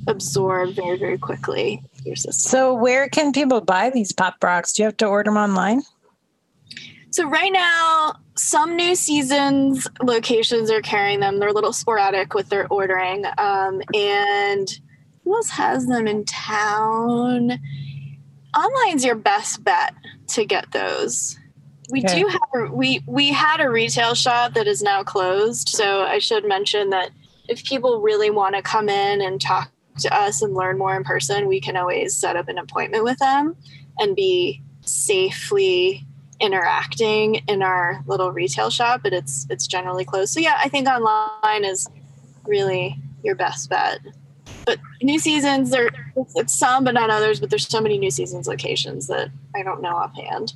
[0.06, 2.50] absorb very, very quickly your system.
[2.50, 4.72] So, where can people buy these pop rocks?
[4.72, 5.82] Do you have to order them online?
[7.10, 11.38] So right now, some new seasons locations are carrying them.
[11.38, 13.24] They're a little sporadic with their ordering.
[13.36, 14.68] Um, and
[15.24, 17.58] who else has them in town?
[18.54, 19.94] Online's your best bet
[20.28, 21.36] to get those.
[21.90, 22.20] We okay.
[22.20, 25.68] do have a, we we had a retail shop that is now closed.
[25.68, 27.10] So I should mention that
[27.48, 31.02] if people really want to come in and talk to us and learn more in
[31.02, 33.56] person, we can always set up an appointment with them
[33.98, 36.06] and be safely
[36.40, 40.32] interacting in our little retail shop, but it's it's generally closed.
[40.32, 41.88] So yeah, I think online is
[42.46, 44.00] really your best bet.
[44.64, 45.90] But new seasons, there
[46.36, 47.40] it's some, but not others.
[47.40, 50.54] But there's so many new seasons locations that I don't know offhand.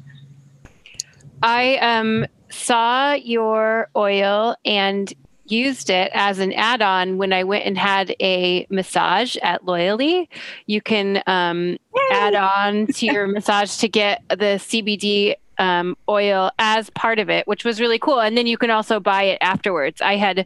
[1.42, 5.12] I um, saw your oil and
[5.46, 10.28] used it as an add-on when I went and had a massage at Loyally.
[10.66, 11.76] You can um,
[12.10, 17.46] add on to your massage to get the CBD um, oil as part of it,
[17.46, 18.20] which was really cool.
[18.20, 20.00] And then you can also buy it afterwards.
[20.00, 20.44] I had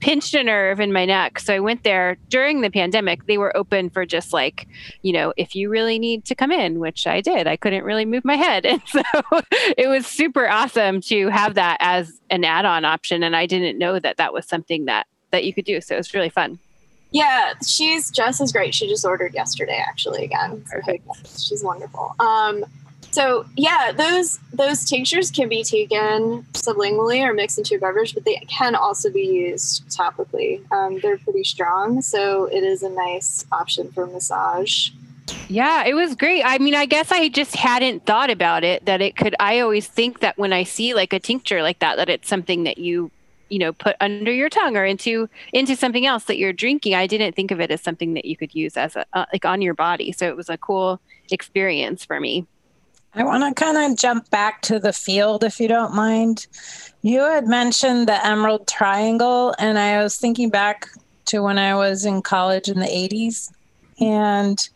[0.00, 1.38] pinched a nerve in my neck.
[1.38, 3.26] So I went there during the pandemic.
[3.26, 4.66] They were open for just like,
[5.02, 7.46] you know, if you really need to come in, which I did.
[7.46, 8.64] I couldn't really move my head.
[8.70, 9.02] And so
[9.76, 13.22] it was super awesome to have that as an add on option.
[13.22, 15.80] And I didn't know that that was something that, that you could do.
[15.80, 16.58] So it was really fun.
[17.10, 18.74] Yeah, she's just as great.
[18.74, 20.24] She just ordered yesterday, actually.
[20.24, 21.04] Again, Perfect.
[21.26, 22.14] she's wonderful.
[22.20, 22.64] Um,
[23.10, 28.24] so yeah, those those tinctures can be taken sublingually or mixed into a beverage, but
[28.24, 30.60] they can also be used topically.
[30.72, 34.90] Um, they're pretty strong, so it is a nice option for massage.
[35.48, 36.42] Yeah, it was great.
[36.44, 39.34] I mean, I guess I just hadn't thought about it that it could.
[39.40, 42.64] I always think that when I see like a tincture like that, that it's something
[42.64, 43.10] that you,
[43.48, 46.94] you know, put under your tongue or into into something else that you're drinking.
[46.94, 49.44] I didn't think of it as something that you could use as a uh, like
[49.44, 50.12] on your body.
[50.12, 51.00] So it was a cool
[51.30, 52.46] experience for me.
[53.14, 56.46] I want to kind of jump back to the field, if you don't mind.
[57.02, 60.88] You had mentioned the Emerald Triangle, and I was thinking back
[61.26, 63.52] to when I was in college in the 80s
[64.00, 64.68] and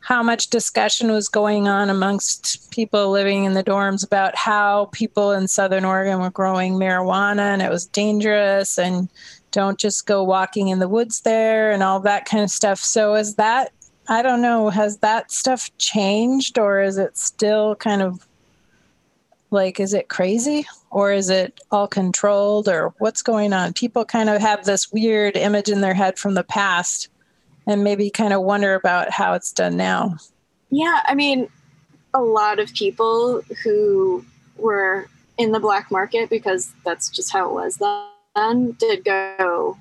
[0.00, 5.32] how much discussion was going on amongst people living in the dorms about how people
[5.32, 9.08] in Southern Oregon were growing marijuana and it was dangerous and
[9.50, 12.78] don't just go walking in the woods there and all that kind of stuff.
[12.78, 13.72] So, is that
[14.08, 18.26] I don't know, has that stuff changed or is it still kind of
[19.50, 23.72] like, is it crazy or is it all controlled or what's going on?
[23.72, 27.08] People kind of have this weird image in their head from the past
[27.66, 30.16] and maybe kind of wonder about how it's done now.
[30.70, 31.48] Yeah, I mean,
[32.14, 34.24] a lot of people who
[34.56, 37.78] were in the black market because that's just how it was
[38.36, 39.76] then did go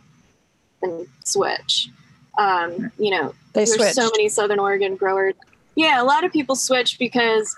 [0.82, 1.90] and switch.
[2.38, 3.96] Um, you know, They there's switched.
[3.96, 5.34] so many Southern Oregon growers.
[5.76, 7.56] Yeah, a lot of people switch because,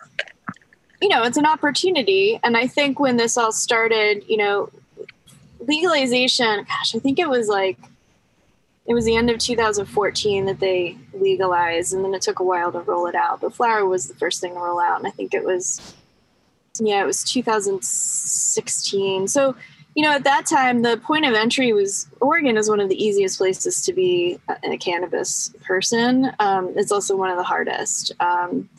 [1.02, 2.40] you know, it's an opportunity.
[2.44, 4.70] And I think when this all started, you know,
[5.60, 7.78] legalization, gosh, I think it was like,
[8.86, 12.72] it was the end of 2014 that they legalized, and then it took a while
[12.72, 13.42] to roll it out.
[13.42, 15.94] But flower was the first thing to roll out, and I think it was,
[16.80, 19.28] yeah, it was 2016.
[19.28, 19.56] So,
[19.98, 23.04] you know, at that time, the point of entry was Oregon is one of the
[23.04, 26.32] easiest places to be a, cannabis person.
[26.38, 28.12] Um, it's also one of the hardest.
[28.20, 28.70] Um,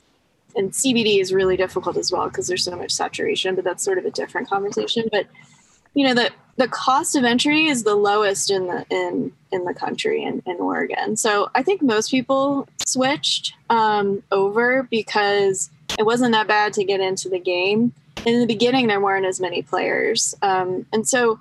[0.55, 3.99] and CBD is really difficult as well because there's so much saturation, but that's sort
[3.99, 5.09] of a different conversation.
[5.11, 5.27] But
[5.93, 9.75] you know, the the cost of entry is the lowest in the in in the
[9.75, 11.16] country in, in Oregon.
[11.16, 17.01] So I think most people switched um, over because it wasn't that bad to get
[17.01, 17.93] into the game.
[18.27, 21.41] In the beginning, there weren't as many players, um, and so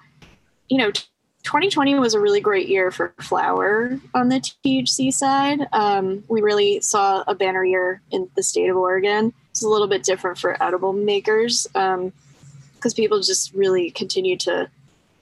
[0.69, 5.67] you know, 2020 was a really great year for flower on the THC side.
[5.71, 9.34] Um, we really saw a banner year in the state of Oregon.
[9.51, 14.69] It's a little bit different for edible makers because people just really continue to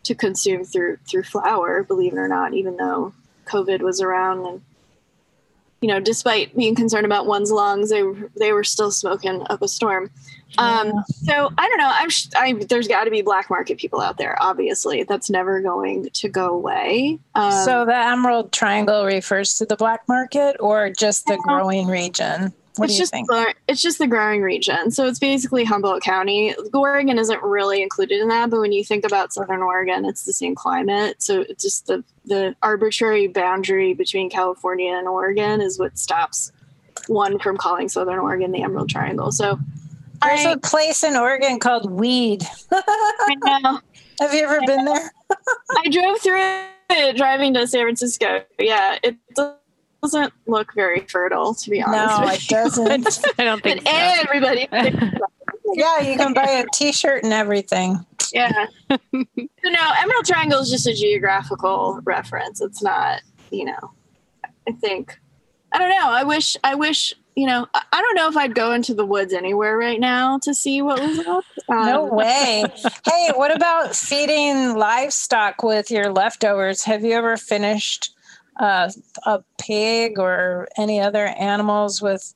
[0.04, 3.14] to consume through through flower, believe it or not, even though
[3.46, 4.62] COVID was around and
[5.82, 8.04] you know, despite being concerned about one's lungs, they
[8.36, 10.10] they were still smoking up a storm.
[10.58, 11.92] Um, so I don't know.
[11.92, 14.38] I'm sh- I, there's got to be black market people out there.
[14.42, 17.20] Obviously, that's never going to go away.
[17.36, 21.40] Um, so the Emerald Triangle refers to the black market or just the Yeah.
[21.44, 22.54] growing region?
[22.78, 23.28] What it's do you just think?
[23.30, 24.92] the- it's just the growing region.
[24.92, 26.54] So it's basically Humboldt County.
[26.74, 30.34] Oregon isn't really included in that, but when you think about Southern Oregon, it's the
[30.34, 31.22] same climate.
[31.22, 36.52] So it's just the the arbitrary boundary between California and Oregon is what stops
[37.08, 39.32] one from calling Southern Oregon the Emerald Triangle.
[39.32, 39.60] So
[40.26, 42.44] There's I, a place in Oregon called Weed.
[42.72, 43.80] I know.
[44.22, 45.12] Have you ever been there?
[45.78, 46.40] I drove through
[46.90, 48.44] it driving to San Francisco.
[48.58, 49.18] Yeah, it
[50.02, 52.22] doesn't look very fertile, to be honest.
[52.22, 53.20] No, it doesn't.
[53.40, 53.88] I don't think so.
[53.90, 54.68] everybody,
[55.74, 58.06] yeah, you can buy a T-shirt and everything.
[58.34, 58.68] yeah.
[58.90, 62.62] so no, Emerald Triangle is just a geographical reference.
[62.62, 63.22] It's not,
[63.52, 63.92] you know.
[64.68, 65.20] I think,
[65.72, 66.10] I don't know.
[66.10, 69.34] I wish, I wish, you know, I don't know if I'd go into the woods
[69.34, 71.44] anywhere right now to see what was up.
[71.70, 72.64] No Um, way.
[73.06, 76.84] hey, what about feeding livestock with your leftovers?
[76.84, 78.12] Have you ever finished
[78.60, 78.90] uh,
[79.26, 82.34] a pig or any other animals with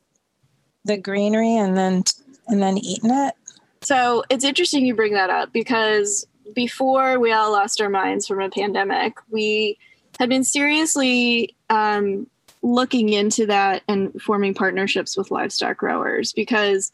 [0.84, 2.04] the greenery and then
[2.48, 3.36] and then eating it?
[3.82, 6.26] So it's interesting you bring that up because
[6.56, 9.78] before we all lost our minds from a pandemic, we
[10.20, 12.26] had been seriously um,
[12.62, 16.92] looking into that and forming partnerships with livestock growers because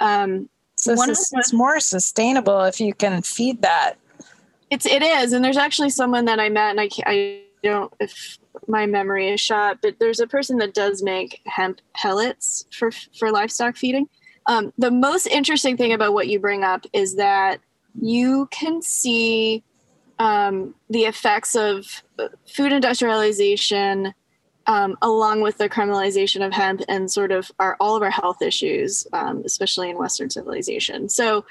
[0.00, 3.94] um, So One it's, it's more sustainable if you can feed that.
[4.70, 8.38] it's it is, and there's actually someone that I met, and I I don't if
[8.66, 13.30] my memory is shot, but there's a person that does make hemp pellets for for
[13.30, 14.08] livestock feeding.
[14.46, 17.60] Um, the most interesting thing about what you bring up is that
[18.00, 19.62] you can see
[20.18, 22.02] um, the effects of
[22.46, 24.14] food industrialization
[24.68, 28.42] um, along with the criminalization of hemp and sort of our all of our health
[28.42, 31.08] issues, um, especially in Western civilization.
[31.08, 31.44] So,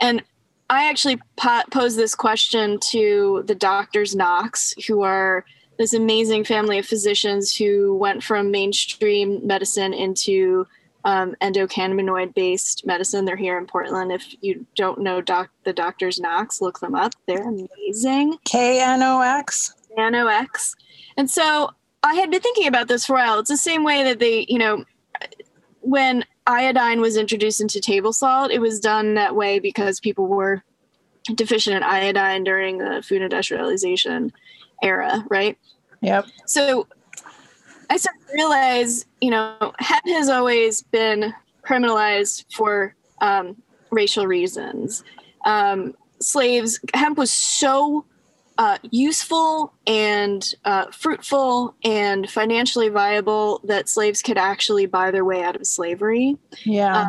[0.00, 0.22] and
[0.70, 5.44] I actually po- posed this question to the doctors Knox, who are
[5.78, 10.66] this amazing family of physicians who went from mainstream medicine into
[11.04, 13.24] um, endocannabinoid based medicine.
[13.24, 14.12] They're here in Portland.
[14.12, 17.14] If you don't know doc, the doctors Knox, look them up.
[17.26, 18.38] They're amazing.
[18.44, 19.72] K N O X.
[19.96, 20.76] Nano X.
[21.16, 21.70] And so
[22.02, 23.38] I had been thinking about this for a while.
[23.38, 24.84] It's the same way that they, you know,
[25.80, 30.62] when iodine was introduced into table salt, it was done that way because people were
[31.34, 34.32] deficient in iodine during the food industrialization
[34.82, 35.58] era, right?
[36.00, 36.26] Yep.
[36.46, 36.86] So
[37.90, 41.34] I started to realize, you know, hemp has always been
[41.66, 45.04] criminalized for um, racial reasons.
[45.44, 48.04] Um, slaves, hemp was so
[48.58, 55.42] uh, useful and uh, fruitful and financially viable that slaves could actually buy their way
[55.42, 56.36] out of slavery.
[56.64, 57.02] Yeah.
[57.02, 57.08] Uh,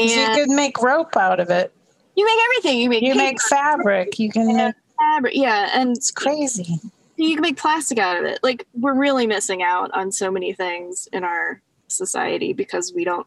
[0.00, 1.72] and you could make rope out of it.
[2.16, 2.80] You make everything.
[2.80, 4.18] You make you make fabric.
[4.18, 5.34] You can make fabric.
[5.36, 6.80] Yeah, and it's crazy.
[7.16, 8.40] You can make plastic out of it.
[8.42, 13.26] Like we're really missing out on so many things in our society because we don't.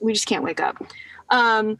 [0.00, 0.82] We just can't wake up.
[1.28, 1.78] Um,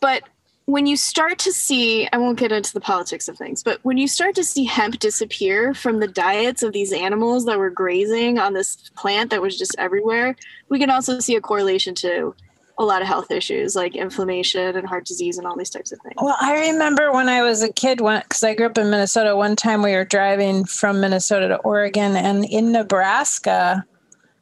[0.00, 0.22] but
[0.66, 3.98] when you start to see, I won't get into the politics of things, but when
[3.98, 8.38] you start to see hemp disappear from the diets of these animals that were grazing
[8.38, 10.34] on this plant that was just everywhere,
[10.70, 12.34] we can also see a correlation to
[12.78, 16.00] a lot of health issues like inflammation and heart disease and all these types of
[16.00, 16.14] things.
[16.20, 19.56] Well, I remember when I was a kid, because I grew up in Minnesota, one
[19.56, 23.84] time we were driving from Minnesota to Oregon, and in Nebraska,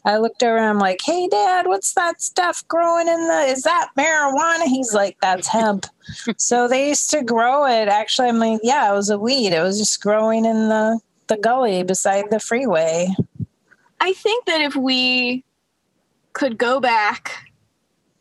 [0.05, 3.63] I looked over and I'm like, hey, dad, what's that stuff growing in the, is
[3.63, 4.65] that marijuana?
[4.65, 5.87] He's like, that's hemp.
[6.37, 7.89] so they used to grow it.
[7.89, 9.53] Actually, I'm like, yeah, it was a weed.
[9.53, 13.09] It was just growing in the, the gully beside the freeway.
[14.01, 15.45] I think that if we
[16.33, 17.49] could go back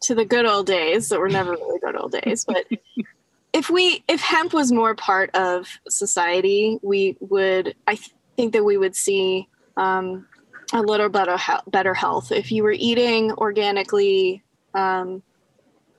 [0.02, 2.68] to the good old days that were never really good old days, but
[3.54, 7.98] if we, if hemp was more part of society, we would, I
[8.36, 10.28] think that we would see, um,
[10.74, 12.32] a little better better health.
[12.32, 14.44] If you were eating organically
[14.74, 15.22] um,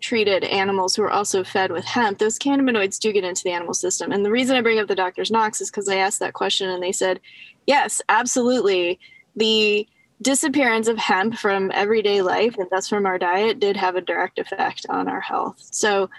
[0.01, 3.75] treated animals who are also fed with hemp, those cannabinoids do get into the animal
[3.75, 4.13] system.
[4.13, 6.69] And the reason I bring up the doctor's Knox is because I asked that question
[6.69, 7.21] and they said,
[7.67, 8.99] yes, absolutely.
[9.37, 9.87] The
[10.21, 14.39] disappearance of hemp from everyday life and thus from our diet did have a direct
[14.39, 15.69] effect on our health.
[15.71, 16.11] So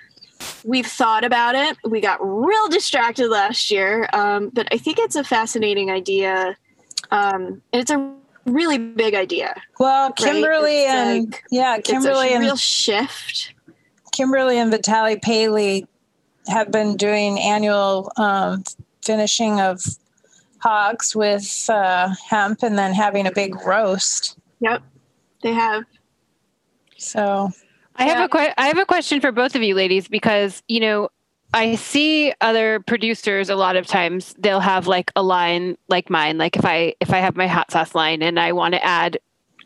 [0.64, 1.78] we've thought about it.
[1.86, 6.58] We got real distracted last year, um, but I think it's a fascinating idea.
[7.12, 8.14] Um, it's a
[8.46, 9.56] really big idea.
[9.80, 10.96] Well, Kimberly right?
[10.96, 13.54] and like, yeah, Kimberly and real shift.
[14.12, 15.88] Kimberly and Vitaly Paley
[16.48, 18.64] have been doing annual um,
[19.02, 19.82] finishing of
[20.60, 24.38] hogs with uh, hemp and then having a big roast.
[24.60, 24.82] Yep,
[25.42, 25.84] they have.
[26.98, 27.52] So
[27.96, 28.48] I have yeah.
[28.56, 31.10] a I have a question for both of you ladies because you know
[31.54, 36.38] I see other producers a lot of times they'll have like a line like mine
[36.38, 39.20] like if I if I have my hot sauce line and I want to add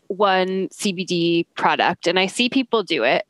[0.08, 3.26] one CBD product and I see people do it.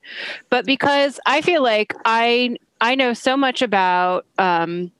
[0.51, 4.91] But because I feel like I I know so much about um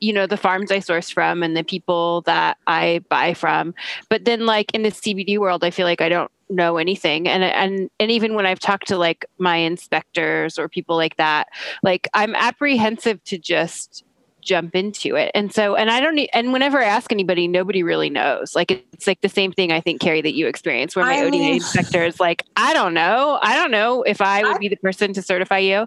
[0.00, 3.74] you know the farms I source from and the people that I buy from
[4.08, 7.28] but then like in the CBD world I feel like I don't know anything.
[7.28, 11.48] And and and even when i've talked to like my inspectors or people like that
[11.82, 14.04] like i'm apprehensive to just
[14.40, 15.30] jump into it.
[15.34, 18.54] And so and i don't need and whenever i ask anybody nobody really knows.
[18.56, 21.30] Like it's like the same thing i think carrie that you experience where my I
[21.30, 23.38] mean, oda inspector is like i don't know.
[23.42, 25.86] I don't know if i would be the person to certify you.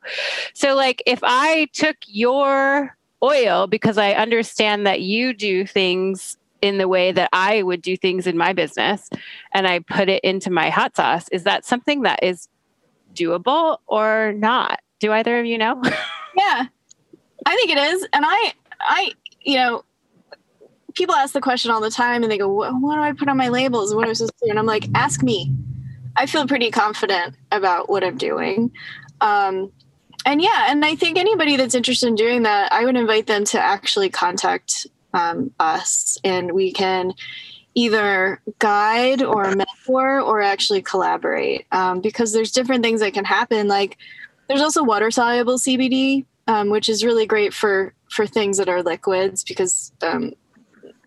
[0.53, 6.79] So like if i took your oil because i understand that you do things in
[6.79, 9.07] the way that I would do things in my business
[9.53, 12.49] and I put it into my hot sauce, is that something that is
[13.13, 14.79] doable or not?
[14.99, 15.79] Do either of you know?
[16.35, 16.65] yeah.
[17.45, 18.07] I think it is.
[18.11, 19.11] And I I
[19.41, 19.83] you know,
[20.95, 23.37] people ask the question all the time and they go, what, do I put on
[23.37, 23.93] my labels?
[23.93, 24.49] What am I supposed to do?
[24.49, 25.53] And I'm like, ask me.
[26.17, 28.71] I feel pretty confident about what I'm doing.
[29.19, 29.71] Um,
[30.25, 33.43] and yeah, and I think anybody that's interested in doing that, I would invite them
[33.45, 37.13] to actually contact um, us, and we can
[37.73, 43.67] either guide or mentor or actually collaborate um, because there's different things that can happen.
[43.67, 43.97] Like
[44.47, 48.83] there's also water soluble CBD, um, which is really great for for things that are
[48.83, 50.33] liquids because um,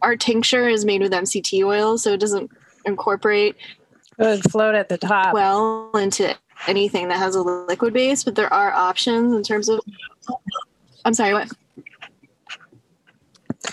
[0.03, 2.51] our tincture is made with MCT oil, so it doesn't
[2.85, 3.57] incorporate.
[4.19, 6.35] It would float at the top well into
[6.67, 9.81] anything that has a liquid base, but there are options in terms of.
[11.05, 11.51] I'm sorry, what?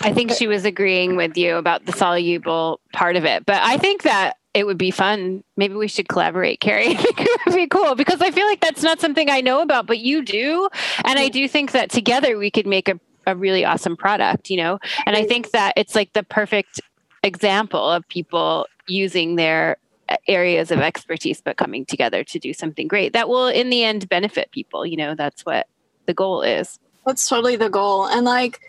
[0.02, 3.46] I think she was agreeing with you about the soluble part of it.
[3.46, 5.44] But I think that it would be fun.
[5.56, 6.86] Maybe we should collaborate, Carrie.
[6.98, 9.98] it would be cool because I feel like that's not something I know about, but
[9.98, 10.68] you do.
[11.04, 14.56] And I do think that together we could make a, a really awesome product, you
[14.56, 14.78] know?
[15.04, 16.80] And I think that it's like the perfect
[17.22, 19.76] example of people using their
[20.08, 23.82] uh, areas of expertise but coming together to do something great that will in the
[23.82, 25.66] end benefit people you know that's what
[26.06, 28.60] the goal is that's totally the goal and like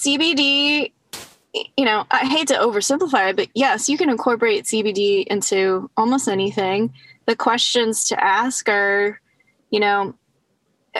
[0.00, 0.92] cbd
[1.76, 6.28] you know i hate to oversimplify it but yes you can incorporate cbd into almost
[6.28, 6.92] anything
[7.26, 9.20] the questions to ask are
[9.70, 10.14] you know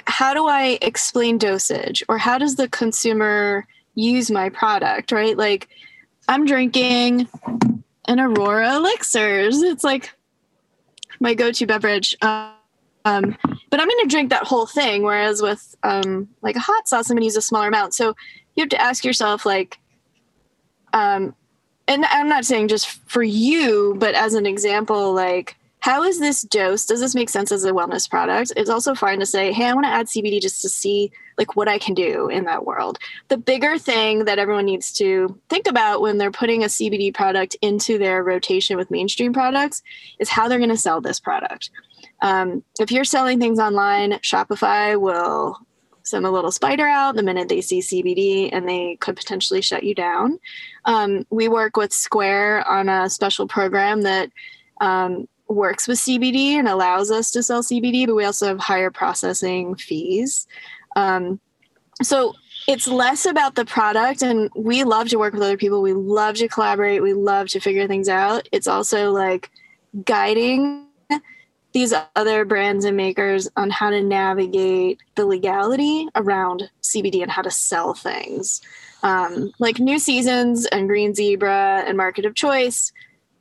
[0.06, 5.68] how do i explain dosage or how does the consumer use my product right like
[6.28, 7.28] i'm drinking
[8.06, 9.62] an Aurora Elixirs.
[9.62, 10.12] It's like
[11.20, 12.16] my go-to beverage.
[12.20, 12.56] Um,
[13.04, 15.02] but I'm going to drink that whole thing.
[15.02, 17.94] Whereas with um, like a hot sauce, I'm going to use a smaller amount.
[17.94, 18.14] So
[18.54, 19.78] you have to ask yourself, like,
[20.92, 21.34] um,
[21.88, 26.42] and I'm not saying just for you, but as an example, like, how is this
[26.42, 26.86] dose?
[26.86, 28.52] Does this make sense as a wellness product?
[28.56, 31.56] It's also fine to say, hey, I want to add CBD just to see like
[31.56, 32.98] what I can do in that world.
[33.28, 37.56] The bigger thing that everyone needs to think about when they're putting a CBD product
[37.62, 39.82] into their rotation with mainstream products
[40.20, 41.70] is how they're going to sell this product.
[42.20, 45.58] Um, if you're selling things online, Shopify will
[46.04, 49.84] send a little spider out the minute they see CBD and they could potentially shut
[49.84, 50.38] you down.
[50.84, 54.30] Um, we work with Square on a special program that
[54.80, 58.90] um, works with CBD and allows us to sell CBD, but we also have higher
[58.90, 60.46] processing fees.
[60.96, 61.40] Um,
[62.02, 62.34] so
[62.68, 65.82] it's less about the product, and we love to work with other people.
[65.82, 67.02] We love to collaborate.
[67.02, 68.48] We love to figure things out.
[68.52, 69.50] It's also like
[70.04, 70.86] guiding
[71.72, 77.42] these other brands and makers on how to navigate the legality around CBD and how
[77.42, 78.60] to sell things.
[79.02, 82.92] Um, like New Seasons and Green Zebra and Market of Choice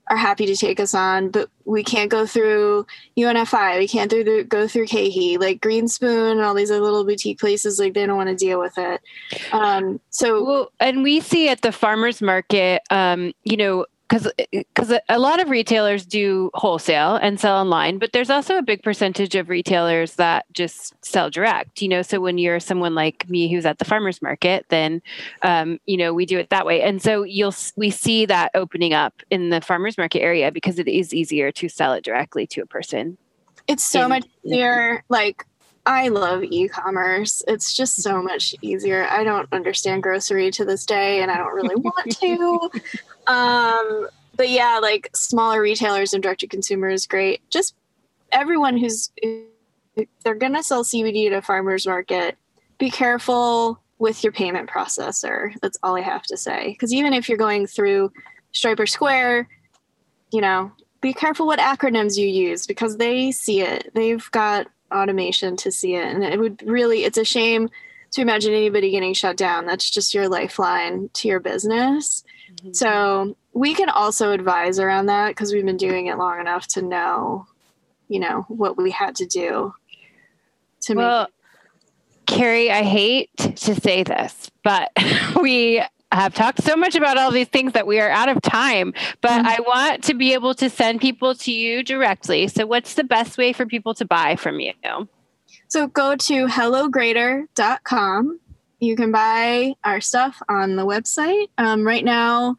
[0.08, 2.86] are happy to take us on, but we can't go through
[3.18, 3.80] UNFI.
[3.80, 7.40] We can't through go through KeHE, like Green Spoon and all these other little boutique
[7.40, 7.80] places.
[7.80, 9.02] Like they don't want to deal with it.
[9.54, 14.94] Um, so, well, and we see at the farmers market, um, you know, because because
[15.08, 19.36] a lot of retailers do wholesale and sell online but there's also a big percentage
[19.36, 22.02] of retailers that just sell direct you know?
[22.02, 25.02] So when you're someone like me who's at the farmers market then
[25.44, 26.82] um, you know we do it that way.
[26.82, 30.88] And so you'll we see that opening up in the farmers market area because it
[30.88, 33.18] is easier to sell it directly to a person.
[33.68, 35.46] It's so in, much easier like
[35.86, 37.44] I love e-commerce.
[37.48, 39.08] It's just so much easier.
[39.08, 42.70] I don't understand grocery to this day and I don't really want to.
[43.32, 47.42] Um, but yeah, like smaller retailers and direct to consumer is great.
[47.50, 47.76] Just
[48.32, 49.12] everyone who's
[50.24, 52.38] they're gonna sell CBD at a farmer's market,
[52.78, 55.54] be careful with your payment processor.
[55.62, 56.70] That's all I have to say.
[56.70, 58.12] Because even if you're going through
[58.52, 59.48] Stripe or Square,
[60.32, 60.72] you know,
[61.02, 63.92] be careful what acronyms you use because they see it.
[63.94, 67.04] They've got automation to see it, and it would really.
[67.04, 67.70] It's a shame
[68.12, 69.66] to imagine anybody getting shut down.
[69.66, 72.24] That's just your lifeline to your business.
[72.56, 72.74] Mm-hmm.
[72.74, 76.82] So we can also advise around that because we've been doing it long enough to
[76.82, 77.48] know,
[78.08, 79.74] you know, what we had to do
[80.82, 82.38] to well, make.
[82.38, 84.92] Carrie, I hate to say this, but
[85.42, 85.82] we
[86.12, 89.32] have talked so much about all these things that we are out of time, but
[89.32, 89.48] mm-hmm.
[89.48, 92.48] I want to be able to send people to you directly.
[92.48, 94.74] So, what's the best way for people to buy from you?
[95.68, 98.40] So, go to hellograder.com
[98.82, 101.48] you can buy our stuff on the website.
[101.60, 102.56] Um, right now,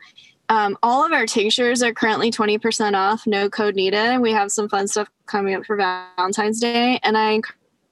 [0.48, 4.20] um, all of our tinctures are currently 20% off, no code needed.
[4.20, 7.00] We have some fun stuff coming up for Valentine's Day.
[7.02, 7.40] And I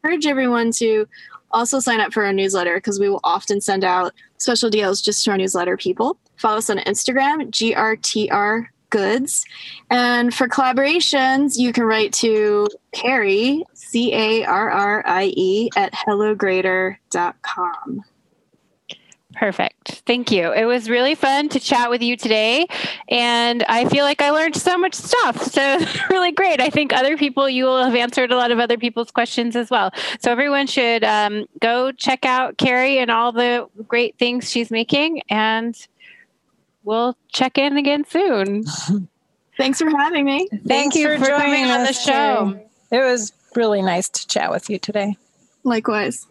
[0.05, 1.09] encourage everyone to
[1.51, 5.25] also sign up for our newsletter because we will often send out special deals just
[5.25, 6.19] to our newsletter people.
[6.37, 9.45] Follow us on Instagram, GRTR Goods.
[9.89, 15.93] And for collaborations, you can write to Carrie, C A R R I E, at
[15.93, 18.03] hellograder.com.
[19.41, 20.03] Perfect.
[20.05, 20.53] Thank you.
[20.53, 22.67] It was really fun to chat with you today.
[23.09, 25.43] And I feel like I learned so much stuff.
[25.45, 25.79] So
[26.11, 26.61] really great.
[26.61, 29.71] I think other people, you will have answered a lot of other people's questions as
[29.71, 29.93] well.
[30.19, 35.23] So everyone should um, go check out Carrie and all the great things she's making.
[35.31, 35.75] And
[36.85, 38.65] we'll check in again soon.
[39.57, 40.49] Thanks for having me.
[40.51, 42.61] Thank Thanks you for, for joining on the show.
[42.93, 45.17] It was really nice to chat with you today.
[45.65, 46.27] Likewise.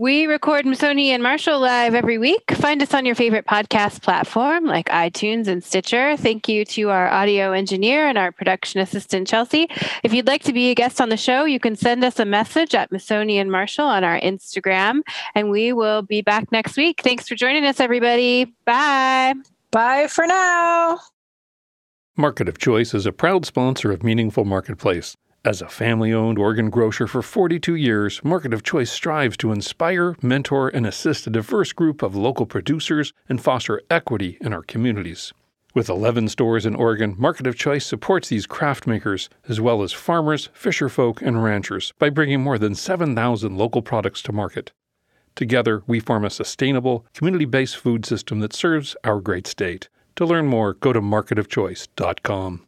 [0.00, 2.52] We record Masoni and Marshall live every week.
[2.52, 6.16] Find us on your favorite podcast platform like iTunes and Stitcher.
[6.16, 9.66] Thank you to our audio engineer and our production assistant, Chelsea.
[10.04, 12.24] If you'd like to be a guest on the show, you can send us a
[12.24, 15.00] message at Masoni and Marshall on our Instagram,
[15.34, 17.00] and we will be back next week.
[17.02, 18.44] Thanks for joining us, everybody.
[18.64, 19.34] Bye.
[19.72, 21.00] Bye for now.
[22.16, 26.68] Market of Choice is a proud sponsor of Meaningful Marketplace As a family owned Oregon
[26.68, 31.72] grocer for 42 years, Market of Choice strives to inspire, mentor, and assist a diverse
[31.72, 35.32] group of local producers and foster equity in our communities.
[35.74, 39.92] With 11 stores in Oregon, Market of Choice supports these craft makers, as well as
[39.92, 44.72] farmers, fisherfolk, and ranchers, by bringing more than 7,000 local products to market.
[45.36, 49.88] Together, we form a sustainable, community based food system that serves our great state.
[50.16, 52.67] To learn more, go to marketofchoice.com.